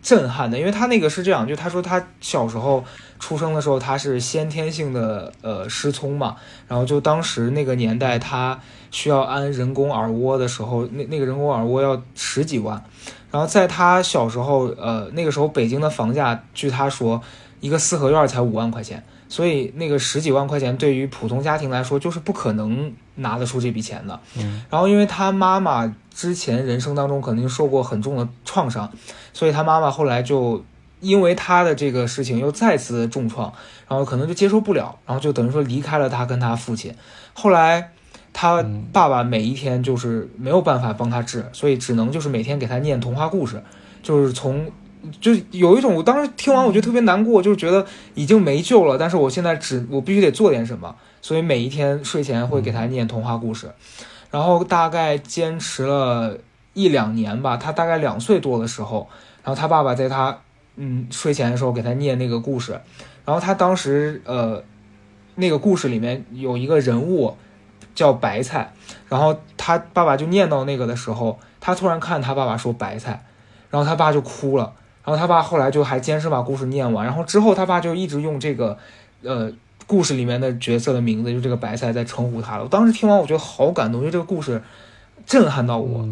[0.03, 2.83] 震撼的，因为他那个是这样，就他说他小时候
[3.19, 6.35] 出生的时候他是先天性的呃失聪嘛，
[6.67, 8.59] 然后就当时那个年代他
[8.91, 12.83] 需要安人工耳蜗的时候，那那个人工耳蜗要十几万，
[13.31, 17.21] 然后在他小时候呃那个时候北京的房价据他说
[17.61, 19.01] 一个四合院才五万块钱，
[19.33, 28.91] 所以那个十几万块钱对于普通家庭来说就是不可能拿得出这笔钱的，嗯，然后因为他妈妈之前人生当中肯定受过很重的创伤。
[29.33, 30.63] 所以他妈妈后来就
[30.99, 33.51] 因为他的这个事情又再次重创，
[33.87, 36.93] 然后可能就接受不了，然后就等于说离开了他跟他父亲。
[37.33, 37.89] 后来
[38.33, 43.63] 他爸爸每一天就是没有办法帮他治，所以只能就是每天给他念童话故事，
[44.03, 44.69] 就是从
[45.19, 53.71] 就有一种我当时听完我觉得特别难过，就是觉得已经没救了，但是我现在只我必须得做点什么，所以每一天睡前会给他念童话故事，
[54.31, 56.37] 然后大概坚持了
[56.73, 59.07] 一两年吧，他大概两岁多的时候。
[59.43, 60.39] 然后他爸爸在他
[60.77, 62.79] 嗯睡前的时候给他念那个故事，
[63.25, 64.63] 然后他当时呃
[65.35, 67.35] 那个故事里面有一个人物
[67.93, 68.71] 叫白菜，
[69.09, 73.25] 然后他爸爸就念到那个的时候，他突然看他爸爸说白菜，
[73.69, 74.71] 然后他爸就哭了，
[75.05, 78.77] 然后他爸后来就还坚持把故事念完，然后之后他爸就一直用这个
[79.23, 79.51] 呃
[79.85, 82.63] 故事里面的角色的名字，就这个白菜在称呼他了。
[82.63, 84.61] 我当时听完我觉得好感动，因为这个故事
[85.25, 86.07] 震撼到我。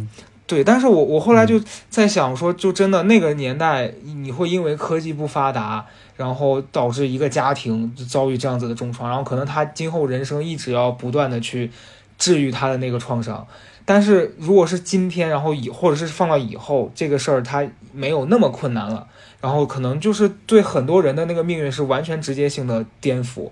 [0.45, 1.58] 对，但是我我后来就
[1.89, 5.86] 在想说，就真的那个年代，你会因为科技不发达，
[6.17, 11.71] 然后导致一个家庭遭遇这样子的重创，然后可能他今后人生一直要不断的去
[12.17, 13.47] 治愈他的那个创伤。
[13.86, 19.08] 但是如果是今天，然后以或者是放到以后，这个事儿它没有那么困难了，
[19.39, 23.50] 然后可能就是对很多人的那个命运是完全直接性的颠覆。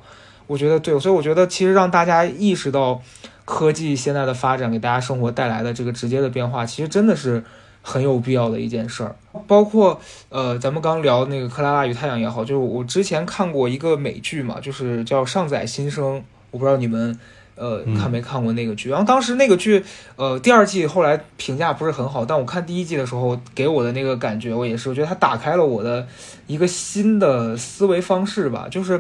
[0.47, 3.01] 我觉得对，所以我觉得其实让大家意识到。
[3.49, 7.43] 科技现在的发展给大家生活带来的这个直接的变化，其实真的是
[7.81, 9.15] 很有必要的一件事儿。
[9.47, 16.17] 包括呃，咱们刚聊那个《克拉拉与太阳》也好，就是我之前看过一个美剧嘛，就是叫《上载新生》，
[16.51, 17.19] 我不知道你们
[17.59, 18.89] 呃看没看过那个剧。
[18.89, 19.83] 然后当时那个剧
[20.15, 26.07] 呃第二季后来评价不是很好，但我看第一季的时候给我的那个感觉，我也是我觉得它打开了我的
[26.47, 28.99] 一个新的思维方式吧，就是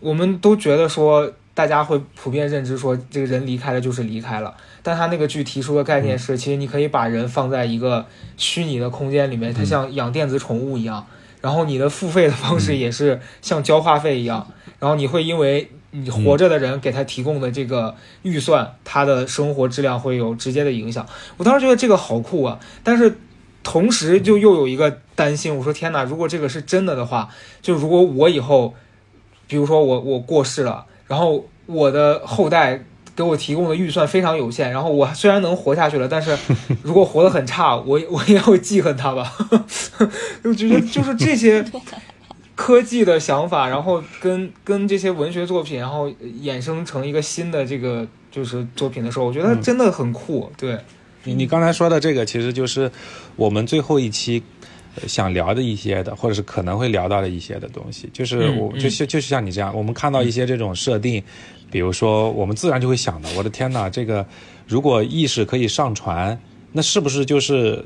[0.00, 1.32] 我们都觉得说。
[1.56, 4.52] 大家会普遍认知说，这个人离开了就是离开了。
[4.82, 8.04] 但他那个剧提出的概念是，其实你可以把人放在一个
[8.36, 11.06] 虚拟的空间里面，它像养电子宠物一样。
[11.40, 14.44] 然后你的付费的方式也是像交话费一样。
[14.80, 21.06] 然后你会因为你活着的人给他提供的这个预算，他的生活质量会有直接的影响。
[21.36, 22.58] 我当时觉得这个好酷啊！
[22.82, 23.16] 但是
[23.62, 27.28] 同时就又有一个担心，我说天哪，如果这个是真的的话，
[27.62, 28.74] 就如果我以后，
[29.46, 30.86] 比如说我我过世了。
[31.06, 32.82] 然后我的后代
[33.14, 36.36] 给我提供的预算非常有限，然后我虽然能活下去了，但是
[36.82, 39.32] 如果活得很差，我我也会记恨他吧？
[40.42, 41.64] 就觉得就是这些
[42.54, 46.08] 科技的想法，然后跟跟这些文学作品，然后
[46.42, 50.50] 衍生成一个新的这个就是作品的时候，我觉得真的很酷。
[50.56, 50.78] 对
[51.24, 52.90] 你你刚才说的这个，其实就是
[53.36, 54.42] 我们最后一期。
[55.08, 61.20] 想聊的一些的，或者是可能会聊到的一些的东西，就是我就是就是像你这样，我们看到一些这种设定，
[61.68, 64.24] 比如说我们自然就会想的，我的天哪，这个
[64.68, 66.40] 如果意识可以上传，
[66.70, 67.84] 那是不是就是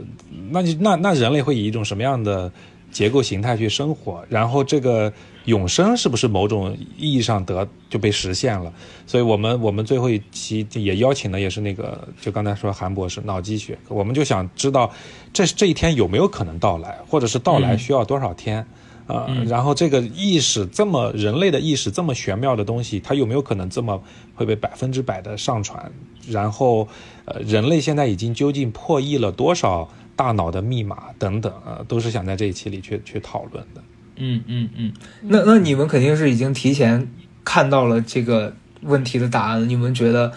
[0.50, 2.52] 那就那那人类会以一种什么样的
[2.90, 4.24] 结构形态去生活？
[4.28, 5.12] 然后这个。
[5.44, 8.70] 永生是不是某种意义上得就被实现了？
[9.06, 14.92] 所以我们我们最后一期也邀请的也是那个，就刚才说韩博士脑机学，我们就想知道
[15.32, 18.66] 这这一天有没有可能到来，或者是到来需要多少天？
[19.06, 23.98] 呃，然后这个意识这么人类的意识这么玄妙的东西，它有没有可能这么
[24.34, 25.90] 会被百分之百的上传？
[26.28, 26.86] 然后
[27.24, 33.80] 呃，人类现在已经究竟破译了多少大脑的密码等等啊，都是想在这一期里去去讨论的。
[34.16, 37.08] 嗯嗯嗯，那那你们肯定是已经提前
[37.44, 40.32] 看到了这个问题的答案，你们觉得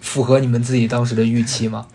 [0.00, 1.88] 符合你们自己当时的预期吗？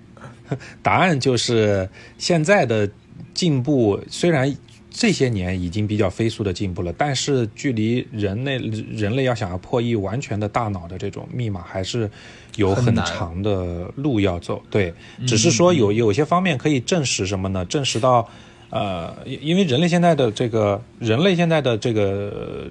[0.82, 2.90] 答案就是现在的
[3.34, 4.56] 进步，虽然
[4.88, 12.10] 这些年已经比较飞速的进步了，但是距离人类人类要想要破译完全的大脑的这种密码，还是
[12.58, 14.62] 有很长的路要走。
[14.70, 14.92] 对，
[15.26, 17.64] 只是说有有些方面可以证实什么呢？
[17.64, 18.28] 证实到。
[18.70, 22.70] 呃，因因为人类现在的这个人类现在的这个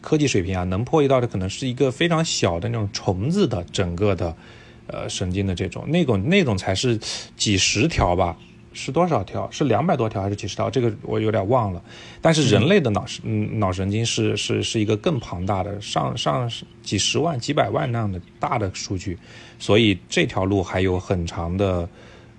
[0.00, 4.34] 科技水平啊，能破译到的可能是一个非常小的那种虫子的整个的
[4.88, 6.98] 呃神经的这种那种那种才是
[7.36, 8.36] 几十条吧，
[8.76, 9.50] 是多少条？
[9.50, 10.70] 是两百多条还是几十条？
[10.70, 11.82] 这个我有点忘了。
[12.20, 16.48] 但是人类的脑神嗯脑神经是是是一个更庞大的上上
[16.82, 19.18] 几十万几百万那样的大的数据，
[19.58, 21.88] 所以这条路还有很长的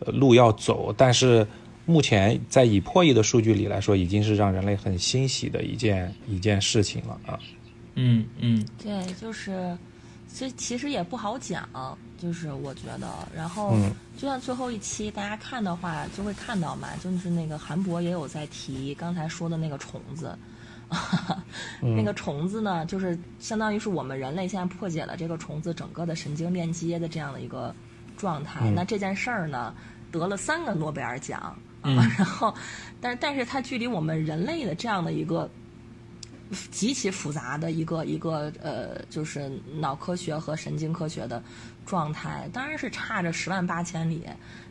[0.06, 1.46] 路要走，但是。
[1.90, 7.40] 目前在已破译的数据里来说，已经是让人类很欣喜的一件一件事情了啊。
[7.96, 9.78] 嗯嗯，对，就是，
[10.38, 11.68] 这其实也不好讲，
[12.18, 13.74] 就是我觉得，然后
[14.18, 20.38] 就像最后一期大家看的话，就会看到嘛，就是那个韩博也有在提刚才说的那个虫子，
[21.82, 27.74] 那个虫子呢，就是相当于是我们人类现在破解了这个虫子整个的神经链接的这样的一个
[28.16, 28.70] 状态。
[28.76, 29.74] 那这件事儿呢，
[30.12, 31.58] 得了三个诺贝尔奖。
[31.84, 32.54] 嗯， 然后，
[33.00, 35.50] 但是，但是它距离我们人类的这样的一个
[36.72, 41.44] 极其复杂的一个一个呃，就是脑科学和神经科学的
[41.86, 44.26] 状态，当然是差着十万八千里。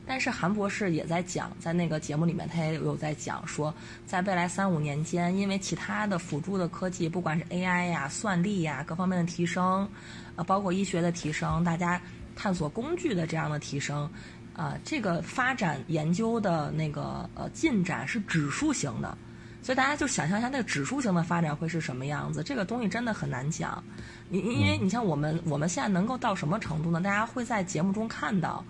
[0.06, 3.74] 但是韩博士也在讲，在那个节目里面，他也有在讲说，
[4.06, 9.88] 在未来三五年间，因为其他的辅助的科技，不管是 AI 呀、算力呀各方面的提升，
[10.36, 12.00] 呃，包括医学的提升，大家
[12.36, 14.08] 探索工具的这样的提升。
[14.54, 19.18] 啊，这个发展研究的那个呃进展是指数型的，
[19.66, 22.40] 所以大家就想象一下那个指数型的发展会是什么样子。
[22.40, 23.83] 这个东西真的很难讲，
[24.29, 27.00] 你因为你像我们我们现在能够到什么程度呢？
[27.00, 28.64] 大家会在节目中看到，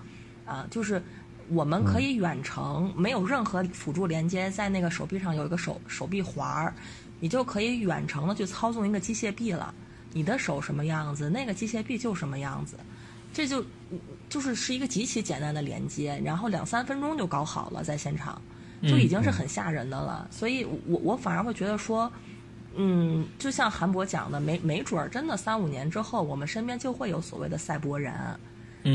[0.47, 1.03] 啊，就是
[1.51, 6.73] 我们可以远程没有任何辅助连接，在那个手臂上有一个手手臂环儿，
[7.21, 9.75] 你就可以远程的去操纵一个机械臂了。
[10.15, 12.79] 你的手什么样子，那个机械臂就什么样子，
[13.35, 13.63] 这就。
[14.29, 18.43] 就是是一个极其简单的连接，然后两三分钟就搞好了，在现场
[18.83, 20.29] 就已经是很吓人的了。
[20.31, 22.11] 所以，我我反而会觉得说，
[22.75, 28.15] 嗯，就像韩博讲的，没没准儿真的三五年之后，我们身边就会有所谓的赛博人，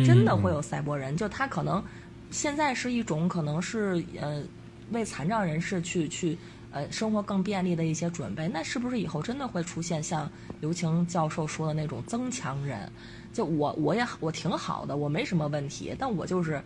[0.06, 1.16] 真的会有赛博人。
[1.18, 1.84] 就他可能
[2.30, 4.44] 现在是一种可能是呃
[4.92, 6.38] 为残障人士去去
[6.72, 12.92] 呃生活更便利的一些准备，那是不是以后真的会出现像刘晴教授说的那种增强人？
[13.34, 16.62] 就我我也我挺好的，我没什么问题，但我就是，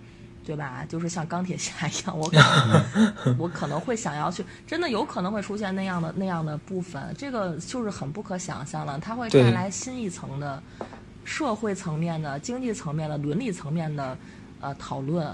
[0.46, 0.86] 对吧？
[0.88, 2.38] 就是像钢铁侠一样，我可
[2.70, 9.00] 能我可能会想要去，真的有可能会出现那样的那样的部分，这个就是很不可想象了。
[9.00, 10.62] 它会带来新一层的
[11.24, 14.16] 社会层面的、经济层面的、伦理层面的
[14.62, 15.28] 呃讨论。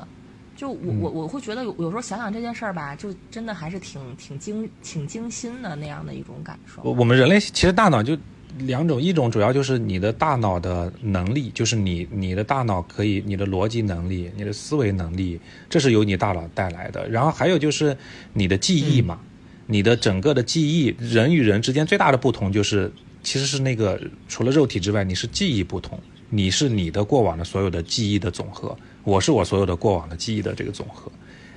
[0.55, 6.81] 就我我我会觉得有有时候想想这件事儿吧，就真的还是挺挺惊挺惊心的那样的一种感受。
[6.83, 8.17] 我我们人类其实大脑就。
[8.59, 15.39] 两种，一种主要就是你的大脑的能力，就是你你的大脑可以，你的逻辑能力、你的思维能力，
[15.69, 17.07] 这是由你大脑带来的。
[17.09, 17.97] 然后还有就是
[18.33, 19.19] 你的记忆嘛，
[19.67, 22.91] 你的整个的记忆，人与人之间最大的不同就是，
[23.23, 25.99] 其实是那个除了肉体之外，你是记忆不同，
[26.29, 31.11] 你是你的过往的所有的记忆的总和，我是我所有的过往的记忆的这个总和。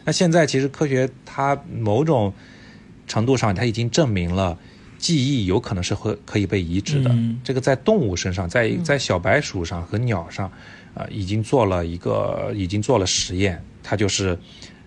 [0.05, 2.33] 那现在其实科学它某种
[3.07, 4.59] 程度上它已经证明了。
[5.05, 7.11] 记忆有可能是会可以被移植的。
[7.13, 10.51] 嗯这个在动物身上，在在小白鼠上和鸟上，
[10.95, 14.39] 啊、已经做了一个已经做了实验，它就是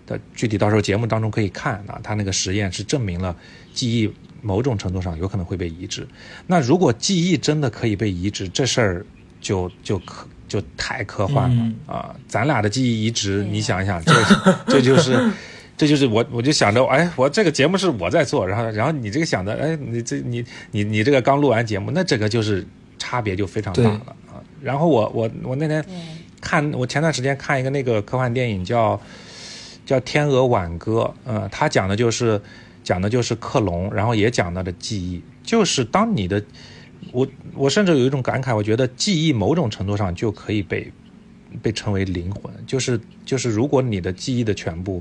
[0.08, 3.36] 的具体到时候节目当中可以看啊，它那个实验是证明了
[3.72, 4.12] 记忆
[4.42, 6.04] 某种程度上有可能会被移植。
[6.48, 9.06] 那如果记忆真的可以被移植，这事儿
[9.40, 12.16] 就就可就太科幻了嗯啊！
[12.26, 14.12] 咱俩的记忆移植，你想一想，这
[14.66, 15.30] 这就是。
[15.78, 22.66] 这就是我，我就想着，哎，我这个节目是我在做，然后，然后你这个想着，哎，你这你你你这个刚录完节目，那这个就是
[22.98, 24.42] 差别就非常大了啊。
[24.60, 25.84] 然后我我我那天，
[26.40, 29.00] 看，我前段时间看一个那个科幻电影叫
[29.86, 32.42] 叫《天鹅挽歌》，呃，它讲的就是
[32.82, 36.42] 讲的就是克隆，然后也讲到的记忆，就是当你的，
[37.12, 37.24] 我
[37.54, 40.92] 我甚至有一种感慨，我觉得记忆某种程度上就可以被
[41.62, 45.00] 被称为灵魂，就是就是如果你的记忆的全部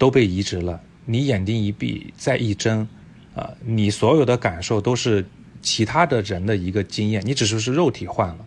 [0.00, 2.88] 都被移植了，你眼睛一闭再一睁，
[3.34, 5.26] 啊、你所有的感受都是
[5.60, 8.38] 其他的人的一个经验，你只是是肉体换了，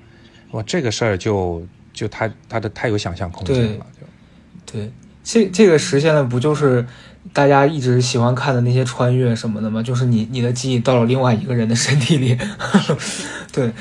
[0.53, 4.07] 哇，这个事儿就就他他的太有想象空间了，就。
[4.65, 4.91] 对，
[5.23, 6.83] 这这个实现了不就是
[7.31, 9.83] 大家一直喜欢看的那些穿越什么的吗？
[9.83, 12.35] 就是你你的记忆到了另外一个人的身体里，
[13.53, 13.71] 对，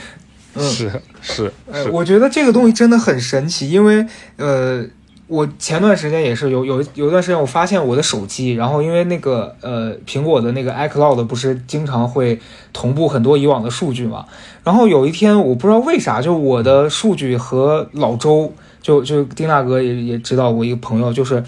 [0.53, 0.93] 嗯，是
[1.23, 4.07] 是呃，是，我觉得这个东西真的很神奇，因为
[4.37, 4.87] 呃，
[5.33, 12.39] 我前段时间也是有有有一段时间，我发现我的手机，然后因为那个呃苹果的那个 iCloud 不是经常会
[12.75, 14.27] 同步很多以往的数据嘛，
[14.63, 18.53] 然后有一天我不知道为啥，就我的数据和老周，
[18.83, 21.43] 就就丁大哥也也知道我一个朋友，就是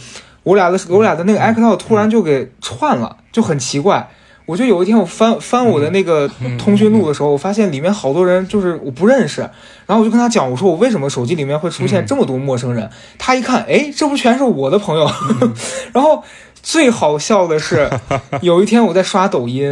[0.44, 4.08] 我俩的我俩的那个 iCloud 突然就给串了，就很奇怪。
[4.46, 9.40] 我就有一天我翻翻我的那个通讯录的时候，我发现里面好多人就是我不认识，
[9.86, 12.90] 然后我就跟他讲，我说我为什么手机里面会出现这么多陌生人？
[13.18, 15.10] 他一看，哎，这不全是我的朋友。
[15.94, 16.22] 然后
[16.62, 17.88] 最好笑的是，
[18.42, 19.64] 有一天我在刷抖音，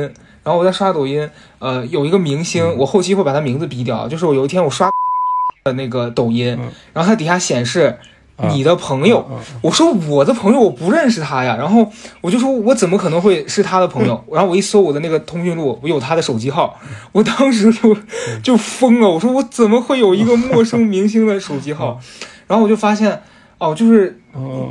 [0.42, 4.88] 然后我在刷抖音，呃，有一个明星，我后期会把他名字逼掉，就是我有一天我刷
[5.64, 6.58] 的那个抖音，
[6.94, 7.98] 然后它底下显示。
[8.50, 9.24] 你的朋友，
[9.60, 11.90] 我说我的朋友我不认识他呀，然后
[12.20, 14.22] 我就说我怎么可能会是他的朋友？
[14.32, 16.78] 然后我一搜我的那个通讯录，我有他的手机号，
[17.12, 17.96] 我当时就
[18.42, 21.98] 就疯了，我说我怎么会有一个陌生明星的手机号？
[22.46, 23.22] 然后我就发现，
[23.58, 24.18] 哦，就是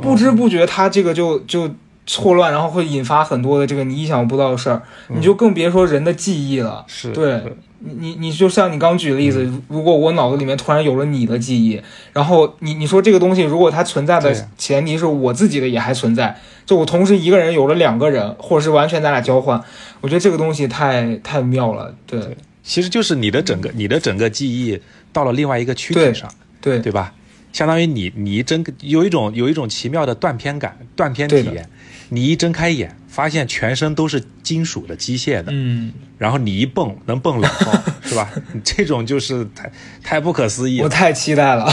[0.00, 1.68] 不知不觉他这个就就
[2.12, 6.84] 错乱，然后会引发很多的这个你意想不到的事儿，你就更别说人的记忆了。
[6.86, 7.40] 是对
[7.78, 11.80] 你你你就像你刚举的例子，如果我脑子里面突然有了你的记忆，
[12.12, 19.58] 然后你你说这个东西如果它存在的前提是我自己的也还存在，就我同时一个人有了两个人，或者是完全咱俩交换，
[20.02, 21.94] 我觉得这个东西太太妙了。
[22.06, 22.20] 对
[22.62, 24.78] 其实就是你的整个你的整个记忆
[25.14, 27.14] 到了另外一个躯体上，对对吧？
[27.52, 31.68] 相当于你你真有一种有一种奇妙的断片感、断片体验。
[32.12, 37.72] 你一睁开眼，发现全身都是金属的、机械的，嗯，然后你一蹦能蹦老高，
[38.04, 38.28] 是吧？
[38.62, 40.84] 这种就是太太不可思议了。
[40.84, 41.66] 我太期待了。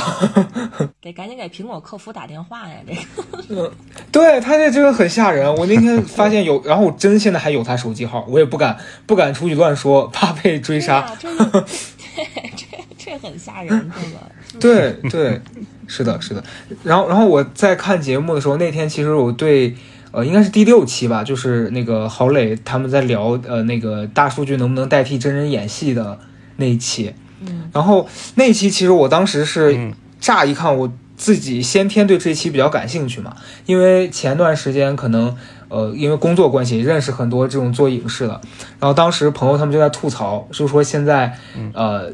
[1.02, 2.76] 得赶紧给苹果客服打电话呀！
[3.48, 3.74] 这个
[4.14, 5.54] 对他这真的很吓人。
[5.54, 11.02] 我那天发现有，然后我真现在还有他手机号，我也不敢不敢出去乱说，怕被追杀。
[11.20, 11.66] 对呀，这个对
[12.56, 12.66] 这
[12.98, 13.92] 这很吓人，
[14.60, 15.42] 这个对对，
[15.88, 16.42] 是的，是的。
[16.84, 19.76] 然后，然后我在看节目的时候，那天其实我对，
[20.12, 26.18] 呃，应该是第六期吧，就是那个郝磊他们在聊，呃，那个大数据能不能代替真人演戏的
[26.57, 27.14] 那一期。
[27.41, 33.36] 嗯，然后那一期其实我当时是嗯乍一看，我自己先天对这一期比较感兴趣嘛，
[33.66, 35.36] 因为前段时间可能。
[35.72, 38.41] 呃，因为工作关系认识很多这种做影视的，
[38.80, 41.38] 然后当时朋友他们就在吐槽，就说现在，
[41.74, 42.12] 呃，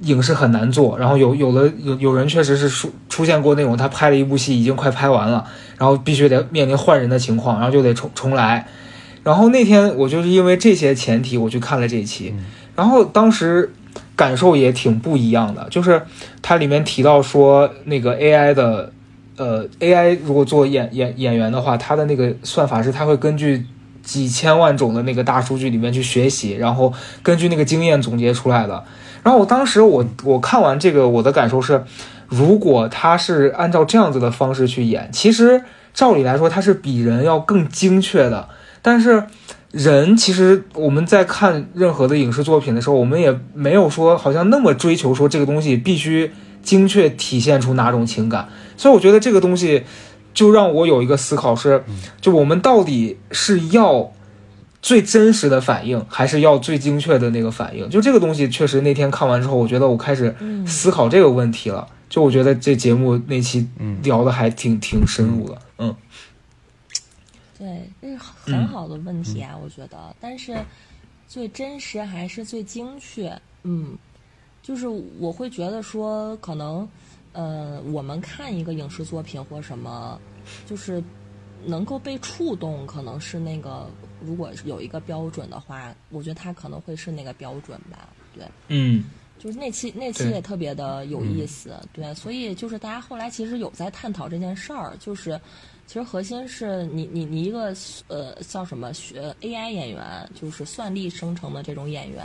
[0.00, 5.46] 影视很难做，然后有有的有有人确实是出出现过那种他拍了一部戏已经快拍完了，
[5.78, 8.66] 然后必须得面临换人的情况，然后就得重重来。
[9.22, 12.32] 然后那天我就是因为这些前提我去看了这一期，
[12.76, 13.72] 然后当时
[14.14, 16.02] 感受也挺不一样的，就是
[16.40, 18.92] 它里面提到说那个 AI 的，
[19.36, 23.66] 呃，AI 如果做演演演员的话，它的那个算法是它会根据
[24.06, 28.82] 几千万种的那个大数据里面去学习，然后根据那个经验总结出来的。
[29.22, 31.84] 然后我当时我我看完这个，我的感受是，
[32.28, 38.48] 如果他是按照这样子的方式去演，其实照理来说他是比人要更精确的，
[38.80, 39.24] 但是。
[39.72, 46.30] 人其实我们在看任何的影视作品的时候，我们也没有说好像那么追求说这个东西必须
[46.62, 48.48] 精确体现出哪种情感，
[48.78, 49.84] 所以我觉得这个东西
[50.36, 51.82] 就让我有一个思考是，
[52.20, 54.12] 就我们到底是要
[54.82, 57.88] 最真实的反应，还是要最精确的那个反应？
[57.88, 61.88] 就这个东西，确实那天看完之后，我觉得我开始思考这个问题了。
[62.08, 63.66] 就我觉得这节目那期
[64.02, 65.96] 聊的还挺挺深入的，嗯
[67.58, 70.14] 对，这是很好的问题啊，我觉得。
[70.20, 70.54] 但是，
[71.26, 73.32] 最真实还是最精确？
[73.64, 73.96] 嗯，
[74.62, 74.86] 就是
[75.18, 76.86] 我会觉得说，可能，
[77.36, 80.18] 呃，我们看一个影视作品或什么，
[80.64, 81.04] 就是
[81.66, 83.86] 能够被触动，可能是那个，
[84.22, 88.08] 如果有一个标准的话，我觉得它可能会是那个标准吧。
[88.34, 89.04] 对，嗯，
[89.38, 95.38] 就是那期那期也特别的有意思，对，所以就是大家后来其实有在探讨这件事儿，就是
[95.86, 97.74] 其实核心是你你你一个
[98.08, 102.24] 呃叫什么学 AI 演员，就是算力生成的这种演员，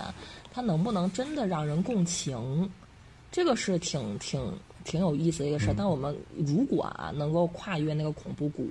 [0.53, 2.69] 他能不能真的让人共情？
[3.31, 4.41] 这个是挺挺
[4.83, 5.73] 挺有意思的一个事儿。
[5.77, 8.67] 但我们如果啊能够跨越那个恐怖谷，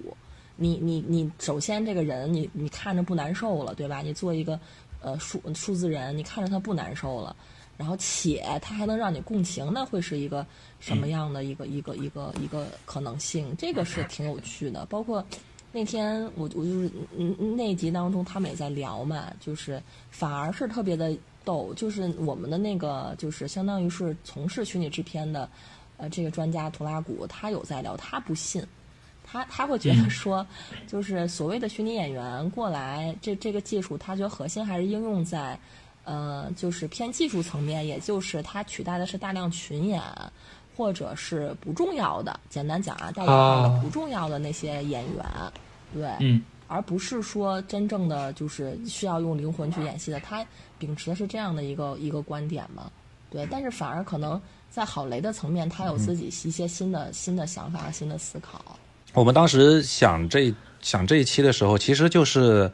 [0.56, 4.02] 你你你首先这个人你你看着不难受了，对吧？
[4.02, 4.58] 你做一个
[5.00, 7.34] 呃数数字人，你看着他不难受了，
[7.78, 10.46] 然后且他还能让你共情，那会是一个
[10.78, 13.56] 什么样的一个、一个一个一个可能性？
[13.56, 14.84] 这个是挺有趣的。
[14.86, 15.24] 包括
[15.72, 25.48] 那天我我就是嗯嗯那一集当中他们也在聊嘛，就是反而是特别的逗，就是我们的那个就是相当于是从事虚拟制片的
[26.00, 28.64] 呃这个专家图拉古，他有在聊，他不信。
[29.22, 30.44] 他他会觉得说，
[30.88, 35.56] 就是所谓的虚拟演员过来，这这个技术，他觉得核心还是应用在，
[36.02, 40.02] 呃，就是偏技术层面，也就是它取代的是大量群演，
[40.76, 45.24] 或者是不重要的，简单讲啊，带引号的啊不重要的那些演员，
[45.94, 50.18] 对，嗯而不是说真正的就是需要用灵魂去演戏的。
[50.20, 50.44] 他
[50.76, 52.90] 秉持的是这样的一个一个观点嘛，
[53.28, 54.40] 对，但是反而可能
[54.70, 58.78] 在郝雷的层面，他有自己一些新的、新的想法、新的思考。
[59.12, 62.70] 我们当时想这想这一期的时候，其实就是，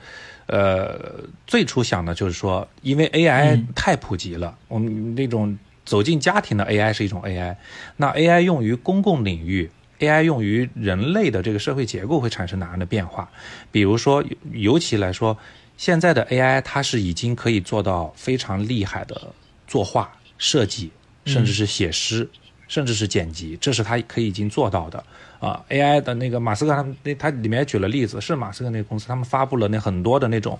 [0.47, 7.57] 呃，最初想的就是说，因为 AI 嗯太普及了，我们那种走进家庭的 AI 是一种 AI，
[7.97, 9.71] 那 AI 用于公共领域。
[9.99, 13.27] AI 用于人类的这个社会结构会产生哪样的变化？
[13.73, 14.23] 比如说，
[14.53, 15.35] 尤其来说，
[15.79, 19.33] 现在的 AI 它是已经可以做到非常厉害的
[19.67, 20.91] 作画、设计，
[21.27, 22.27] 甚至是写诗，
[22.69, 25.05] 甚至是剪辑，这是他可以已经做到的
[25.39, 25.63] 啊。
[25.69, 30.59] AI 的那个马斯克他们那他里面举了例子，是马斯克那个公司，他们发布了那很多的那种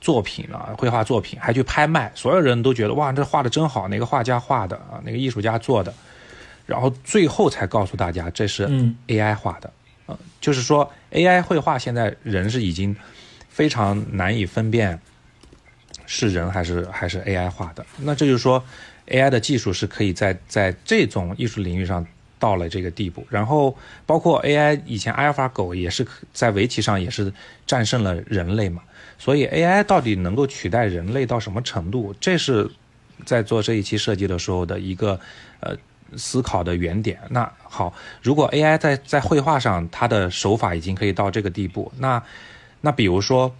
[0.00, 5.92] 作品啊，绘画作品，还去拍卖，所有人都觉得哇，这画的真好，哪个画家画的啊，哪个艺术家做的，
[6.66, 9.72] 然后最后才告诉大家这是嗯 AI 画的，
[10.06, 12.96] 呃，就是说 AI 绘画现在人是已经
[13.48, 14.98] 非常难以分辨
[16.06, 17.84] 是人还是还是 AI 画的。
[17.98, 18.62] 那这就是说
[19.10, 22.06] ，AI 的技术是可以在在这种艺术领域上
[22.38, 23.26] 到了这个地步。
[23.28, 27.32] 然后包括 AI 以前阿尔法狗也是在围棋上也是
[27.66, 28.82] 战胜了人类嘛。
[29.18, 32.14] 所以 AI 到底能够取代人类到什么程度？
[32.18, 32.70] 这是
[33.26, 35.20] 在做这一期设计的时候的一个
[35.60, 35.76] 呃
[36.16, 37.18] 思考的原点。
[37.28, 37.92] 那好，
[38.22, 42.22] 如果 AI 在在绘画上它的手法已经可以到这个地步，那
[42.80, 43.54] 那比如说。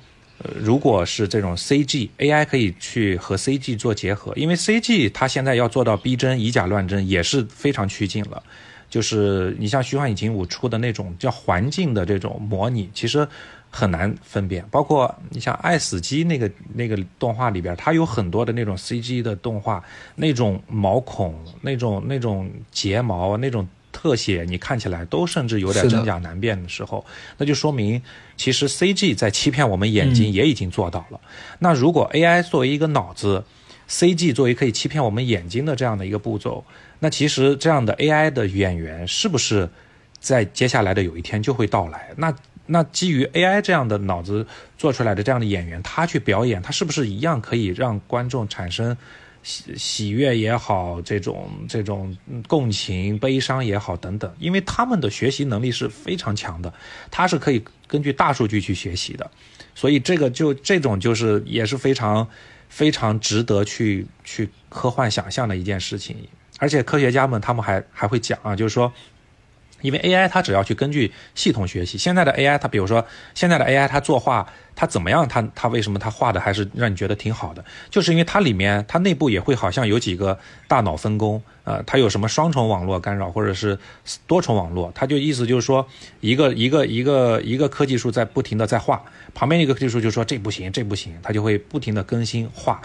[0.59, 8.43] 如果是这种 CG，AI 可以去和 CG 做结合，因为 CG 它现在要做到逼真、以假乱真也是非常趋近了。
[8.89, 13.29] 就是你像虚幻引擎五出的那种叫环境的这种模拟，其实
[13.71, 14.65] 很难分辨。
[14.69, 19.81] 包括你像爱死机那个那个动画里边，它有很多的那种 CG 的动画，
[20.17, 27.05] 那种毛孔、那种那种睫毛、那种特写，你看起来都甚至有点真假难辨的时候，
[27.39, 28.01] 那就说明
[28.37, 31.21] 其实 CG 在欺骗我们眼睛嗯也已经做到了。
[31.59, 33.45] 那如果 AI 作为一个脑子
[33.89, 36.65] ，CG 作为可以欺骗我们眼睛的这样的一个步骤，
[37.01, 39.69] 那其实这样的 AI 的演员是不是
[40.21, 42.11] 在接下来的有一天就会到来？
[42.17, 42.35] 那
[42.67, 44.47] 那基于 AI 这样的脑子
[44.79, 48.97] 做出来的这样的演员，他去表演，他是不是一样可以让观众产生
[49.43, 52.17] 喜喜悦也好，这种这种
[52.47, 54.33] 共情、悲伤也好等等？
[54.39, 56.73] 因为他们的学习能力是非常强的，
[57.11, 59.31] 他是可以根据大数据去学习的，
[59.75, 62.27] 所以这个就这种就是也是非常
[62.69, 66.17] 非常值得去去科幻想象的一件事情。
[66.59, 68.93] 而且科学家们他们还还会讲啊，就是说。
[69.81, 73.05] 因为 AI 它只要去根据系统学习，现在的 AI 它比如说
[73.35, 77.65] 现在的 AI 它作画它怎么样，它它为什么它画的还是让你觉得挺好的？
[77.91, 83.79] 就是因为它里面它内部也会好像有几个大脑分工，呃，它有什么双重网络干扰或者是
[84.27, 85.87] 多重网络，它就意思就是说
[86.21, 89.03] 一个一个一个一个科技树在不停的在画，
[89.35, 92.81] 旁边一个科技树就说这不行这不行，它就会不停的更新画。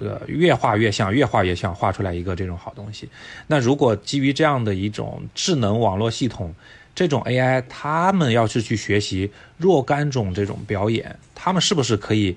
[0.00, 3.08] 呃，越画越像，越画越像，画出来一个这种好东西。
[3.46, 6.54] 那如果基于这样的一种智能网络系统，
[6.94, 12.36] 这种 AI，他们要是去学习若干种这种表演，他们是不是可以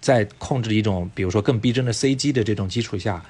[0.00, 3.22] 在控制一种，比如说更逼真的 CG 的这种基础下，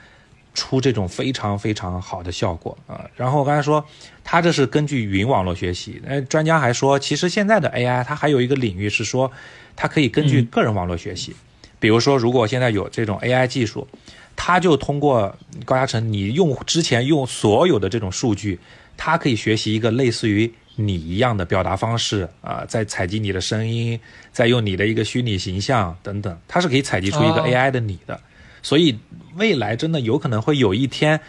[0.55, 3.09] 出这种非常非常好的效果啊？
[3.17, 3.85] 然后我刚才说，
[4.23, 6.01] 它这是根据云网络学习。
[6.07, 9.33] 呃，专家还说，其实现在的 AI 它还有一个领域是说，
[9.75, 11.35] 它可以根据个人网络学习。
[11.83, 13.89] 比如说，如果现在有这种 AI 技术，
[14.37, 18.61] 它就通过高嘉诚你用之前用所有的这种数据，
[18.97, 23.99] 它可以学习一个类似于你一样的表达方式啊，在采集你的声音，
[24.31, 28.21] 再用你的一个虚拟形象等等，它是可以采集出一个 AI 的你的。
[28.63, 28.97] 所以
[29.35, 31.21] 未来真的有可能会有一天，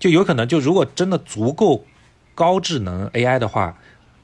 [0.00, 1.86] 就有可能就如果真的足够
[2.34, 3.78] 高智能 AI 的话。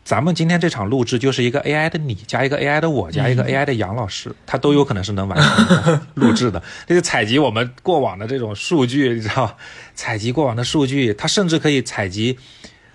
[0.08, 6.62] 咱们今天这场录制就是一个 AI 的你加一个 AI 的我加一个 AI 的杨老师，他都有可能是能完成 录制的。
[6.86, 9.54] 这就采集我们过往的这种数据，你知道，
[9.94, 12.38] 采集过往的数据，它甚至可以采集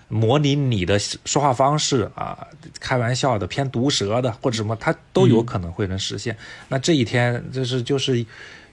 [0.08, 2.36] 模拟你的说话方式啊，
[2.80, 6.36] 开玩笑的、偏毒舌的或者什么，它都有可能会能实现。
[6.66, 8.26] 那这一天就是就是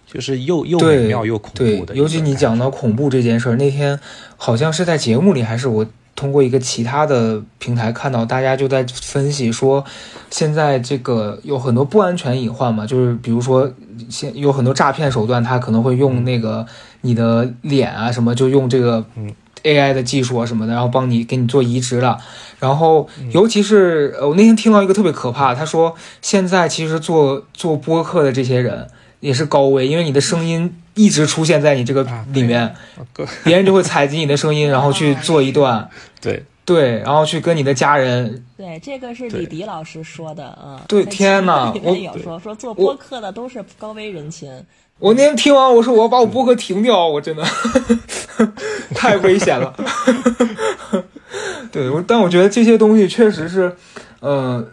[0.08, 1.94] 就是又又美妙又恐怖的。
[1.94, 4.00] 尤其你讲到恐怖这件事儿，那天
[4.36, 5.86] 好像是在节目里还是我。
[6.16, 9.84] 通过一个其他的平台看到，大家就在分析说，
[10.30, 13.72] 现在这个有很多不安全隐患嘛，就是比如说，
[14.10, 16.66] 现有很多诈骗手段，他可能会用那个
[17.02, 19.04] 你的脸啊什么，就用这个
[19.64, 22.20] AI 的技术啊什么的，然后帮你给你做移植了。
[22.60, 28.88] 然后，尤其是我那天听到一个特别可怕，他说现在其实做做播客的这些人
[29.22, 30.76] 也是高危，因为你的声音。
[30.94, 32.76] 一直出现在你这个里面，
[33.44, 35.90] 别人就会采集你的声音，然后去做一段，
[36.22, 38.46] 对对，然后去跟你的家人。
[38.58, 40.80] 对，这个是李迪老师说的，嗯。
[40.88, 41.74] 对，天哪！
[41.84, 44.50] 我有说说做播客的都是高危人群。
[45.00, 47.44] 我那天听完，我说我要把我播客停掉，我真的
[48.94, 49.74] 太危险了。
[51.72, 53.76] 对，我但我觉得这些东西确实是，
[54.22, 54.68] 嗯。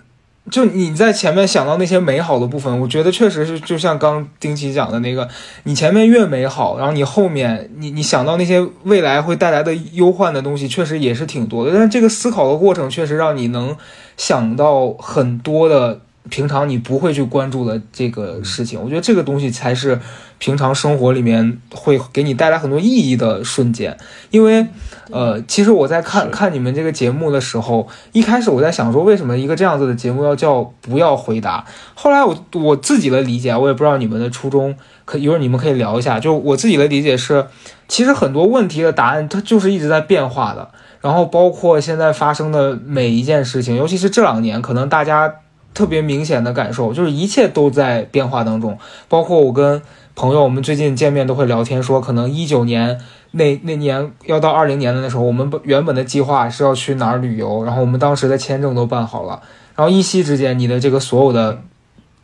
[0.51, 5.29] 就你在前面想到那些美好的部分，我觉得确实是，就像刚丁奇讲的那个，
[5.65, 11.73] 你前面越美好，然后你后面你你想到那些未来会带来的忧患的东西，确实也是挺多的。
[11.73, 13.77] 但这个思考的过程，确实让你能
[14.17, 16.01] 想到很多的。
[16.31, 19.99] 平常你不会去关注的这个事情，我觉得这个东西才是
[20.39, 23.97] 平常生活里面会给你带来很多意义的瞬间。
[24.31, 24.67] 因为，
[25.11, 31.65] 呃，其实我在看看你们这个节目的时候，一开始我在想说，为什么一个这样子的节目要叫“不要回答”？
[31.95, 36.21] 后来我我自己的理解，我也不知道你们的初衷，可一会儿你们可以聊一下。
[36.21, 37.47] 就我自己的理解是，
[37.89, 40.71] 其实很多问题的答案它就是一直在变化的。
[41.01, 45.35] 然后包括现在发生的每一件事情，尤其是这两年，可能大家。
[45.75, 49.81] 特别明显的感受就是一切都在变化当中，包括我跟
[50.17, 52.99] 朋友，我们最近见面都会聊天，说可能一九年
[53.31, 59.41] 那那年要到二零年的那时候，我们原本的计划是要去哪儿旅游，然后我们当时的签证都办好了，
[59.77, 61.63] 然后一夕之间，你的这个所有的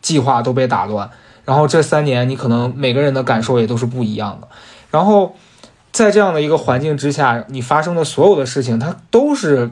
[0.00, 1.08] 计划都被打乱，
[1.44, 4.48] 然后这三年你可能每个人的感受也都是不一样的，
[4.90, 5.36] 然后
[5.92, 9.70] 在这样的一个环境之下，你发生的所有的事情，它都是。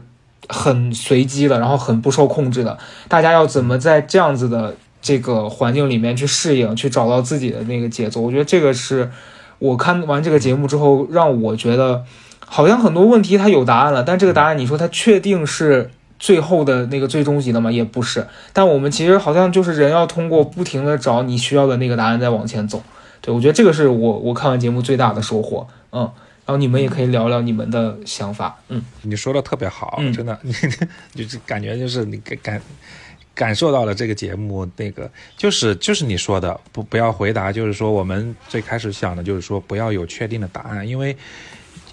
[0.48, 2.76] 很随机的，然后很不受控制的，
[3.08, 8.20] 大家要怎么在这样子的这个环境里面去适应，去找到自己的那个节奏？
[8.20, 9.10] 我觉得这个是
[9.58, 12.04] 我看完这个节目之后，让我觉得
[12.44, 17.70] 好像很多问题它有答案了，但这个答案你说它确定是最后的那个最终极的吗？
[17.70, 18.26] 也不是。
[18.52, 22.82] 但我们其实好像就是人要通过不停的找你需要的那个答案再往前走。
[23.20, 25.68] 对我觉得这个是我我看完节目最大的收获。
[25.92, 26.10] 嗯。
[26.44, 30.52] 然后你们也可以聊聊你们的想法，嗯，你说的特别好，真的， 你
[31.22, 32.60] 就是感觉就是你感
[33.32, 41.16] 感受到了这个节目那个，就是就是你说的不不要回答，就是说我们最开始想的就是说不要有确定的答案，因为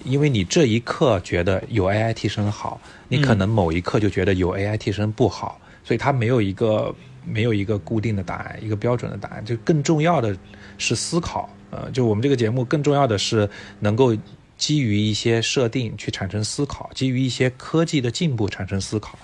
[0.04, 6.92] 因为你这一刻觉得有 AI 替身好，你可能某一刻就觉得有 AI 替身不好，所以它没有一个
[7.24, 10.36] 没有一个固定的答案，一个标准的答案，就更重要的
[10.76, 13.48] 是思考，呃，就我们这个节目更重要的是
[13.78, 14.12] 能够。
[14.60, 19.18] 基于一些设定去产生思考，基于一些科技的进步产生思考，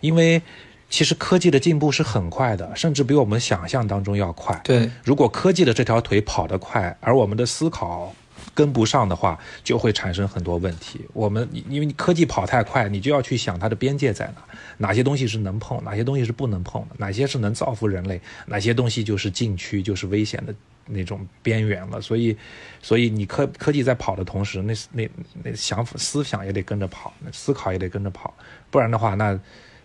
[0.00, 0.40] 因为
[0.88, 4.58] 其实科技的进步是很快的，甚至比我们想象当中要快。
[4.64, 8.14] 对，如果科技的这条腿跑得快，而我们的思考
[8.54, 11.00] 跟不上的话，就会产生很多问题。
[11.12, 14.42] 我们因为你科技跑太快，你就要去想它的边界在哪，
[14.78, 20.54] 哪些东西是能碰，哪些东西是不能碰的，哪些是能造福人类，哪些东西就是禁区，就是危险的。
[20.88, 22.36] 那种边缘了，所以，
[22.82, 25.08] 所以你科科技在跑的同时，那那
[25.44, 28.34] 那想法思想也得跟着跑，思考也得跟着跑，
[28.70, 29.38] 不然的话，那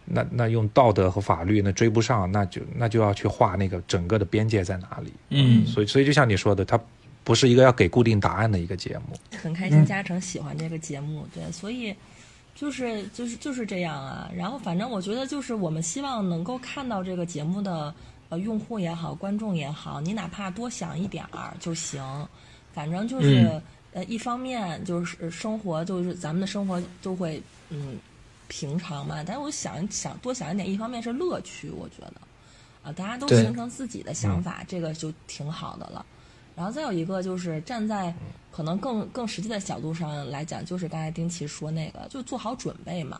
[0.06, 5.14] 那那用道德和法律那追不上，那就那就要去画那个整个的边界在哪里。
[5.30, 6.80] 嗯，所以所以就像你说的，它
[7.24, 9.16] 不是一个要给固定答案的一个节目。
[9.38, 11.95] 很开心嘉诚喜欢这个节目，对，所以
[12.56, 14.30] 就是就是就是这样啊。
[14.36, 17.93] 然后反正我觉得就是我们希望能够看到这个节目的。
[18.38, 22.27] 用户也好，观众也好，你哪怕多想一点儿就行，
[22.73, 23.61] 反正就是
[23.93, 27.97] 呃，一方面就是生活，就是咱们的生活就会嗯
[28.47, 29.23] 平常嘛。
[29.23, 32.13] 但是我想想多想一点，一方面是乐趣，我觉得
[32.84, 36.05] 啊，大家都形成自己的想法，这个就挺好的了。
[36.55, 38.13] 然后再有一个就是站在
[38.51, 43.19] 可能更更实际的角度上来讲，就是刚才丁奇说那个，就做好准备嘛。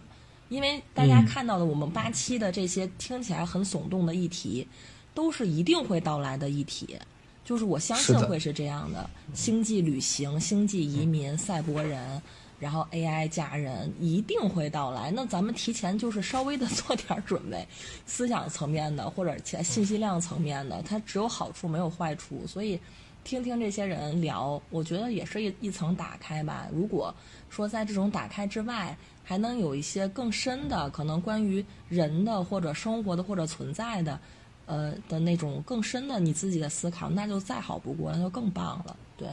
[0.50, 4.68] 因为大家嗯看到的我们八七的这些听起来很耸动的议题，
[5.14, 6.98] 都是一定会到来的议题。
[7.46, 12.22] 就是我相信会是这样的：星际旅行、星际移民、赛博人，
[12.58, 15.12] 然后 AI 家人一定会到来。
[15.12, 17.68] 那咱们提前就是稍微的做点准备，
[18.08, 22.48] 思想层面的或者其他信息量层面的，它只有好处没有坏处。
[22.48, 22.80] 所以，
[23.26, 26.70] 听听这些人聊，我觉得也是一一层打开吧。
[26.72, 27.14] 如果
[27.50, 34.18] 说在这种打开之外，还能有一些更深的，可能关于人的或者生活的或者存在的，
[34.66, 38.96] 呃的那种更深的你自己的思考，那就再好不过，那就更棒了。
[39.18, 39.28] 对，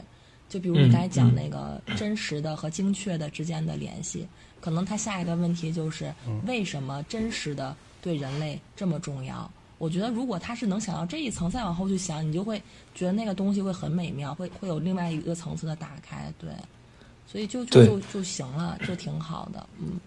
[0.49, 4.27] 就比如你嗯刚才讲嗯那个真实的和精确的之间的联系，
[4.59, 6.13] 可能他下一个问题就是
[6.45, 9.49] 为什么真实的对人类这么重要？
[9.77, 12.61] 我觉得如果他是能想到这一层，再往后去想，你就会
[12.93, 16.31] 觉得那个东西会很美妙，会会有另外一个层次的打开。
[16.37, 16.49] 对，
[17.25, 19.67] 所以就就就就行了，就挺好的。
[19.79, 19.99] 嗯。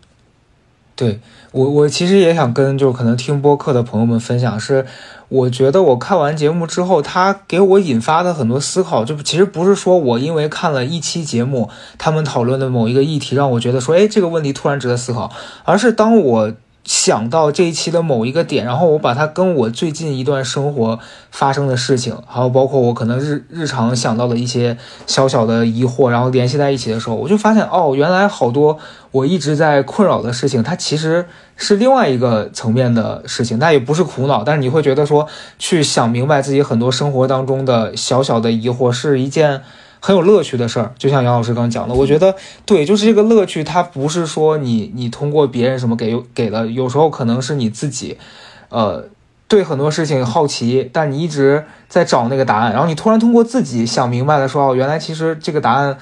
[0.97, 1.19] 对
[1.51, 4.87] 我，我其实也想跟就是可能听播客的朋友们分享，是
[5.29, 11.69] 我觉得我看完节目之后，他给我引发的很多思考，就其实不是说我因为看了一期节目，
[11.99, 15.33] 他们讨论的某一个议题让我觉得说，哎，这个问题突然值得思考，
[15.65, 16.53] 而是当我
[16.85, 20.99] 想到这一期的某一个点，然后我把它跟我最近一段生活
[21.31, 24.77] 发生的事情，还有包括我可能日日常想到的一些
[25.07, 28.79] 小小的疑惑，然后联系在一起的时候，我就发现哦，原来好多
[29.11, 31.27] 我一直在困扰的事情，它其实
[31.57, 35.27] 是另外一个层面的事情，它也不是苦恼，但是你会觉得说
[35.59, 39.63] 去想明白自己很多生活当中的小小的疑惑是一件。
[40.05, 42.37] 很有乐趣的事儿，就像杨老师刚讲的，我觉得
[42.67, 48.19] 对，就是这个乐趣，它不是说你你通过别人什么给给的，有时候可能是你自己，
[48.69, 49.09] 呃，
[49.49, 55.97] 对很多事情好奇，但你一直在找那个答案，然后你突然通过自己想明白了，说哦，原来其实这个答案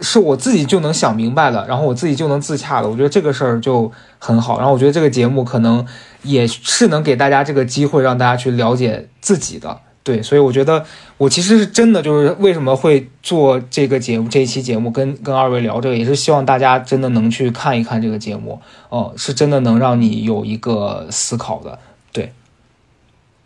[0.00, 4.58] 是我自己就能想明白了，然后我自己就能自洽了，我觉得这个事儿就很好。
[4.58, 5.86] 然后我觉得这个节目可能
[6.24, 9.78] 也是能给大家这个机会，让大家去了解自己的。
[10.04, 10.84] 对，所以我觉得
[11.16, 21.78] 我其实是真的就是为什么会做这个节目这一期节目跟跟二位聊这个，也是希望大家真的能去看一看这个节目，哦、是真的能让你有一个思考的。
[22.12, 22.32] 对，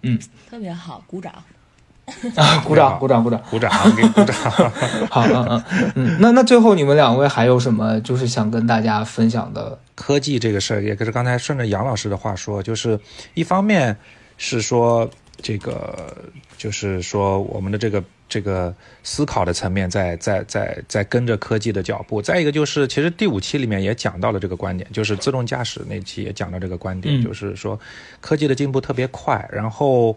[0.02, 0.18] 嗯
[0.50, 1.32] 特别好，鼓掌。
[2.36, 3.42] 啊， 鼓掌，鼓掌，鼓掌。
[3.50, 4.36] 鼓掌，给鼓掌。
[5.10, 5.64] 好，嗯嗯
[5.96, 9.76] 嗯，那那最后你们两位还有什么就是想跟大家分享的？
[9.96, 12.98] 科技这个事儿，也是刚才顺着杨老师的话说，就是
[13.34, 13.96] 一方面
[14.38, 15.10] 是说
[15.42, 16.16] 这个，
[16.56, 27.78] 就是说我们的这个这个思考的层面在在在在跟着科技的脚步，再一个就是其实第五期里面也讲到了这个观点，就是自动驾驶那期也讲到这个观点，嗯就是说
[28.20, 30.16] 科技的进步特别快，然后。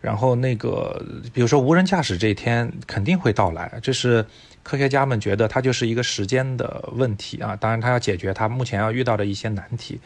[0.00, 1.04] 然后那个，
[1.34, 4.24] 比如说无人驾驶这一天肯定会到来，这是
[4.62, 7.56] 科学家们觉得它就是一个时间的问题啊。
[7.56, 9.98] 当然，它要解决它目前要遇到的一些难题。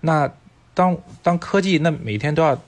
[0.00, 0.28] 那
[0.74, 2.60] 当当科技那每天都要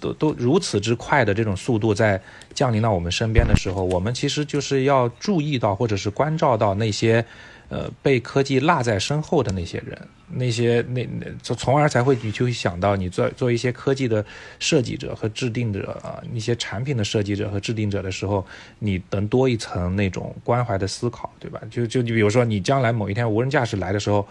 [0.00, 2.20] 都都如此之快的这种速度在
[2.54, 7.24] 降临到我们身边的时候，我们其实就是要注意到或者是关照到那些
[7.68, 9.96] 呃被科技落在身后的那些人，
[10.28, 14.24] 那些那那从而才会你就会想到你做做一些科技的
[14.58, 18.44] 设计者和制定者啊，一些产品的设计者和制定者的时候，
[18.78, 21.60] 你能多一层那种关怀的思考，对吧？
[21.70, 24.26] 就就你比如说你将来某一天无人驾驶来的时候。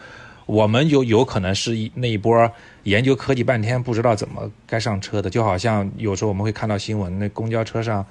[0.50, 8.04] 我们有有可能是一那一波研究科技半天不知道怎么该上车的，就好像有时候我们会看到新闻，那公交车上，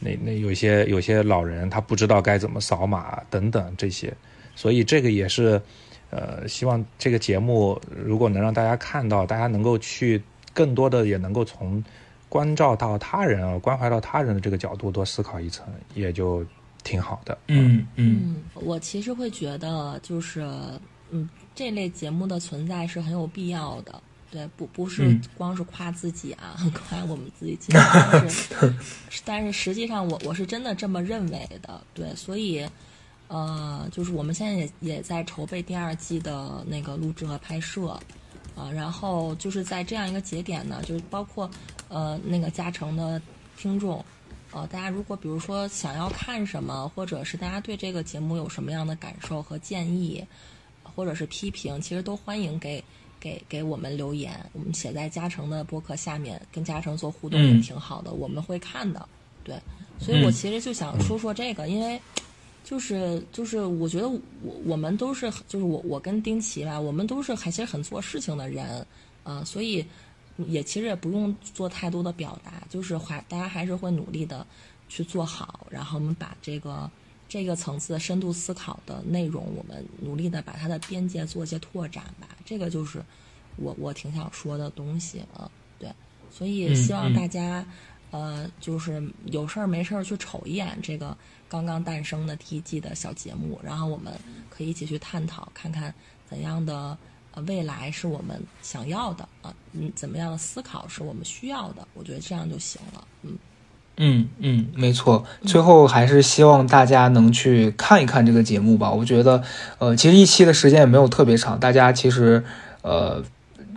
[0.00, 4.12] 那那有些有些老人他不知道该怎么扫码等等这些，
[4.56, 5.62] 所以这个也是，
[6.10, 10.20] 呃，希望这个节目如果能让大家看到，大家能够去
[10.52, 11.82] 更多的也能够从
[12.28, 15.64] 关照到他人啊，关怀到他人的这个角度多思考一层，
[15.94, 16.44] 也就
[16.82, 17.38] 挺好的。
[17.46, 18.34] 嗯嗯。
[18.34, 20.44] 嗯，我其实会觉得，就是
[21.10, 24.02] 嗯，这类节目的存在是很有必要的。
[24.30, 26.56] 对，不不是嗯光是夸自己啊，
[26.88, 27.72] 夸我们自己
[29.24, 31.80] 但是实际上我我是真的这么认为的。
[31.94, 32.66] 对，所以
[33.28, 37.98] 呃，就是我们现在也也在筹备第二季的那个录制和拍摄。
[38.56, 41.50] 啊，然后就是在这样一个节点呢，就是包括
[41.88, 43.20] 呃那个嘉诚的
[43.56, 44.04] 听众，
[44.52, 50.24] 呃，大家如果比如说想要看什么，或者是大家对这个节目有什么样的感受和建议，
[50.94, 52.82] 或者是批评，其实都欢迎给
[53.20, 59.08] 给给我们留言，我们写在嘉诚的博客下面，跟嘉诚做互动也嗯挺好的，我们会看的。
[59.42, 59.58] 对，
[59.98, 62.00] 所以我嗯其实就想说说这个，因为。
[62.66, 64.20] 就是就是，我觉得我
[64.64, 68.86] 我们都是，就是我我跟丁奇吧，我们都是还其实很做事情的人，
[69.22, 69.84] 啊、所以
[70.38, 74.46] 也其实也不用做太多的表达，就是还大家还是会努力的
[74.88, 76.90] 去做好，然后我们把这个
[77.34, 82.28] 这个层次的深度思考的内容，我们努力的把它的边界做一些拓展吧。
[82.44, 83.02] 这个就是
[83.56, 85.92] 我我挺想说的东西啊，对，
[86.30, 87.66] 所以希望大家。
[88.10, 91.16] 呃，就是有事儿没事儿去瞅一眼这个
[91.48, 94.14] 刚刚诞生的第一季的小节目，然后我们
[94.48, 95.92] 可以一起去探讨，看看
[96.30, 96.96] 怎样的
[97.32, 103.36] 呃未来是我们想要的啊，嗯，怎么样的思考是我们需要的，我觉得这样就行了，嗯，
[103.96, 105.24] 嗯嗯，没错。
[105.44, 108.90] 最后还是希望大家能去看一看这个节目吧。
[108.90, 109.42] 我觉得，
[109.78, 112.44] 呃，其实一期的时间也没有特别长，大家其实
[112.82, 113.22] 呃。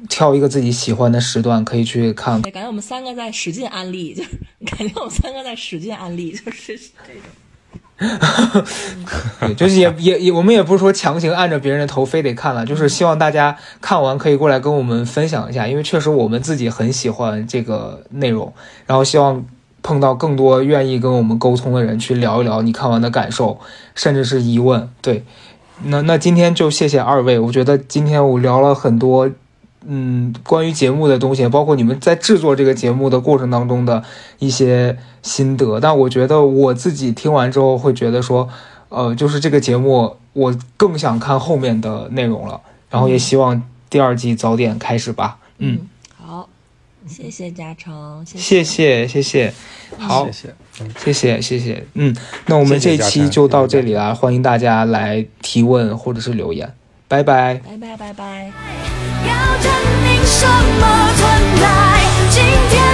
[0.10, 2.42] 挑一个自己喜欢的时段，可以去看。
[2.44, 4.30] 感觉我们三个在使劲安利， 就是
[4.64, 8.64] 感觉我们三个在使劲安利， 就是这种。
[9.42, 18.54] 对，就是也也也，我们也不是说强行按着别人的头非得看了，就是希望大家看完可以过来跟我们分享一下，因为确实我们自己很喜欢这个内容，
[18.86, 19.44] 然后希望
[19.88, 23.58] 碰到更多愿意跟我们沟通的人去聊一聊你看完的感受，
[23.96, 24.90] 甚至是疑问。
[25.02, 25.24] 对，
[25.84, 29.30] 那那今天就谢谢二位，我觉得今天我聊了很多。
[29.90, 34.04] 嗯，关于节目的东西，包括你们在制作这个节目的过程当中的
[34.40, 38.50] 一些心得，但我觉得我自己听完之后会觉得说，
[38.90, 42.60] 呃，就是这个节目我更想看后面的内容了，
[42.90, 45.38] 然后也希望第二季早点开始吧。
[45.60, 45.80] 嗯，
[47.08, 49.54] 谢谢嘉诚，谢谢谢谢，
[49.98, 50.56] 好，谢谢，
[51.00, 56.72] 谢谢谢谢，嗯，那我们这期就到这里啦，欢迎大家来提问或者是留言，
[57.08, 58.52] 拜拜，拜拜拜拜。
[59.26, 59.72] 要证
[60.04, 62.04] 明什么存在？
[62.30, 62.87] 今天。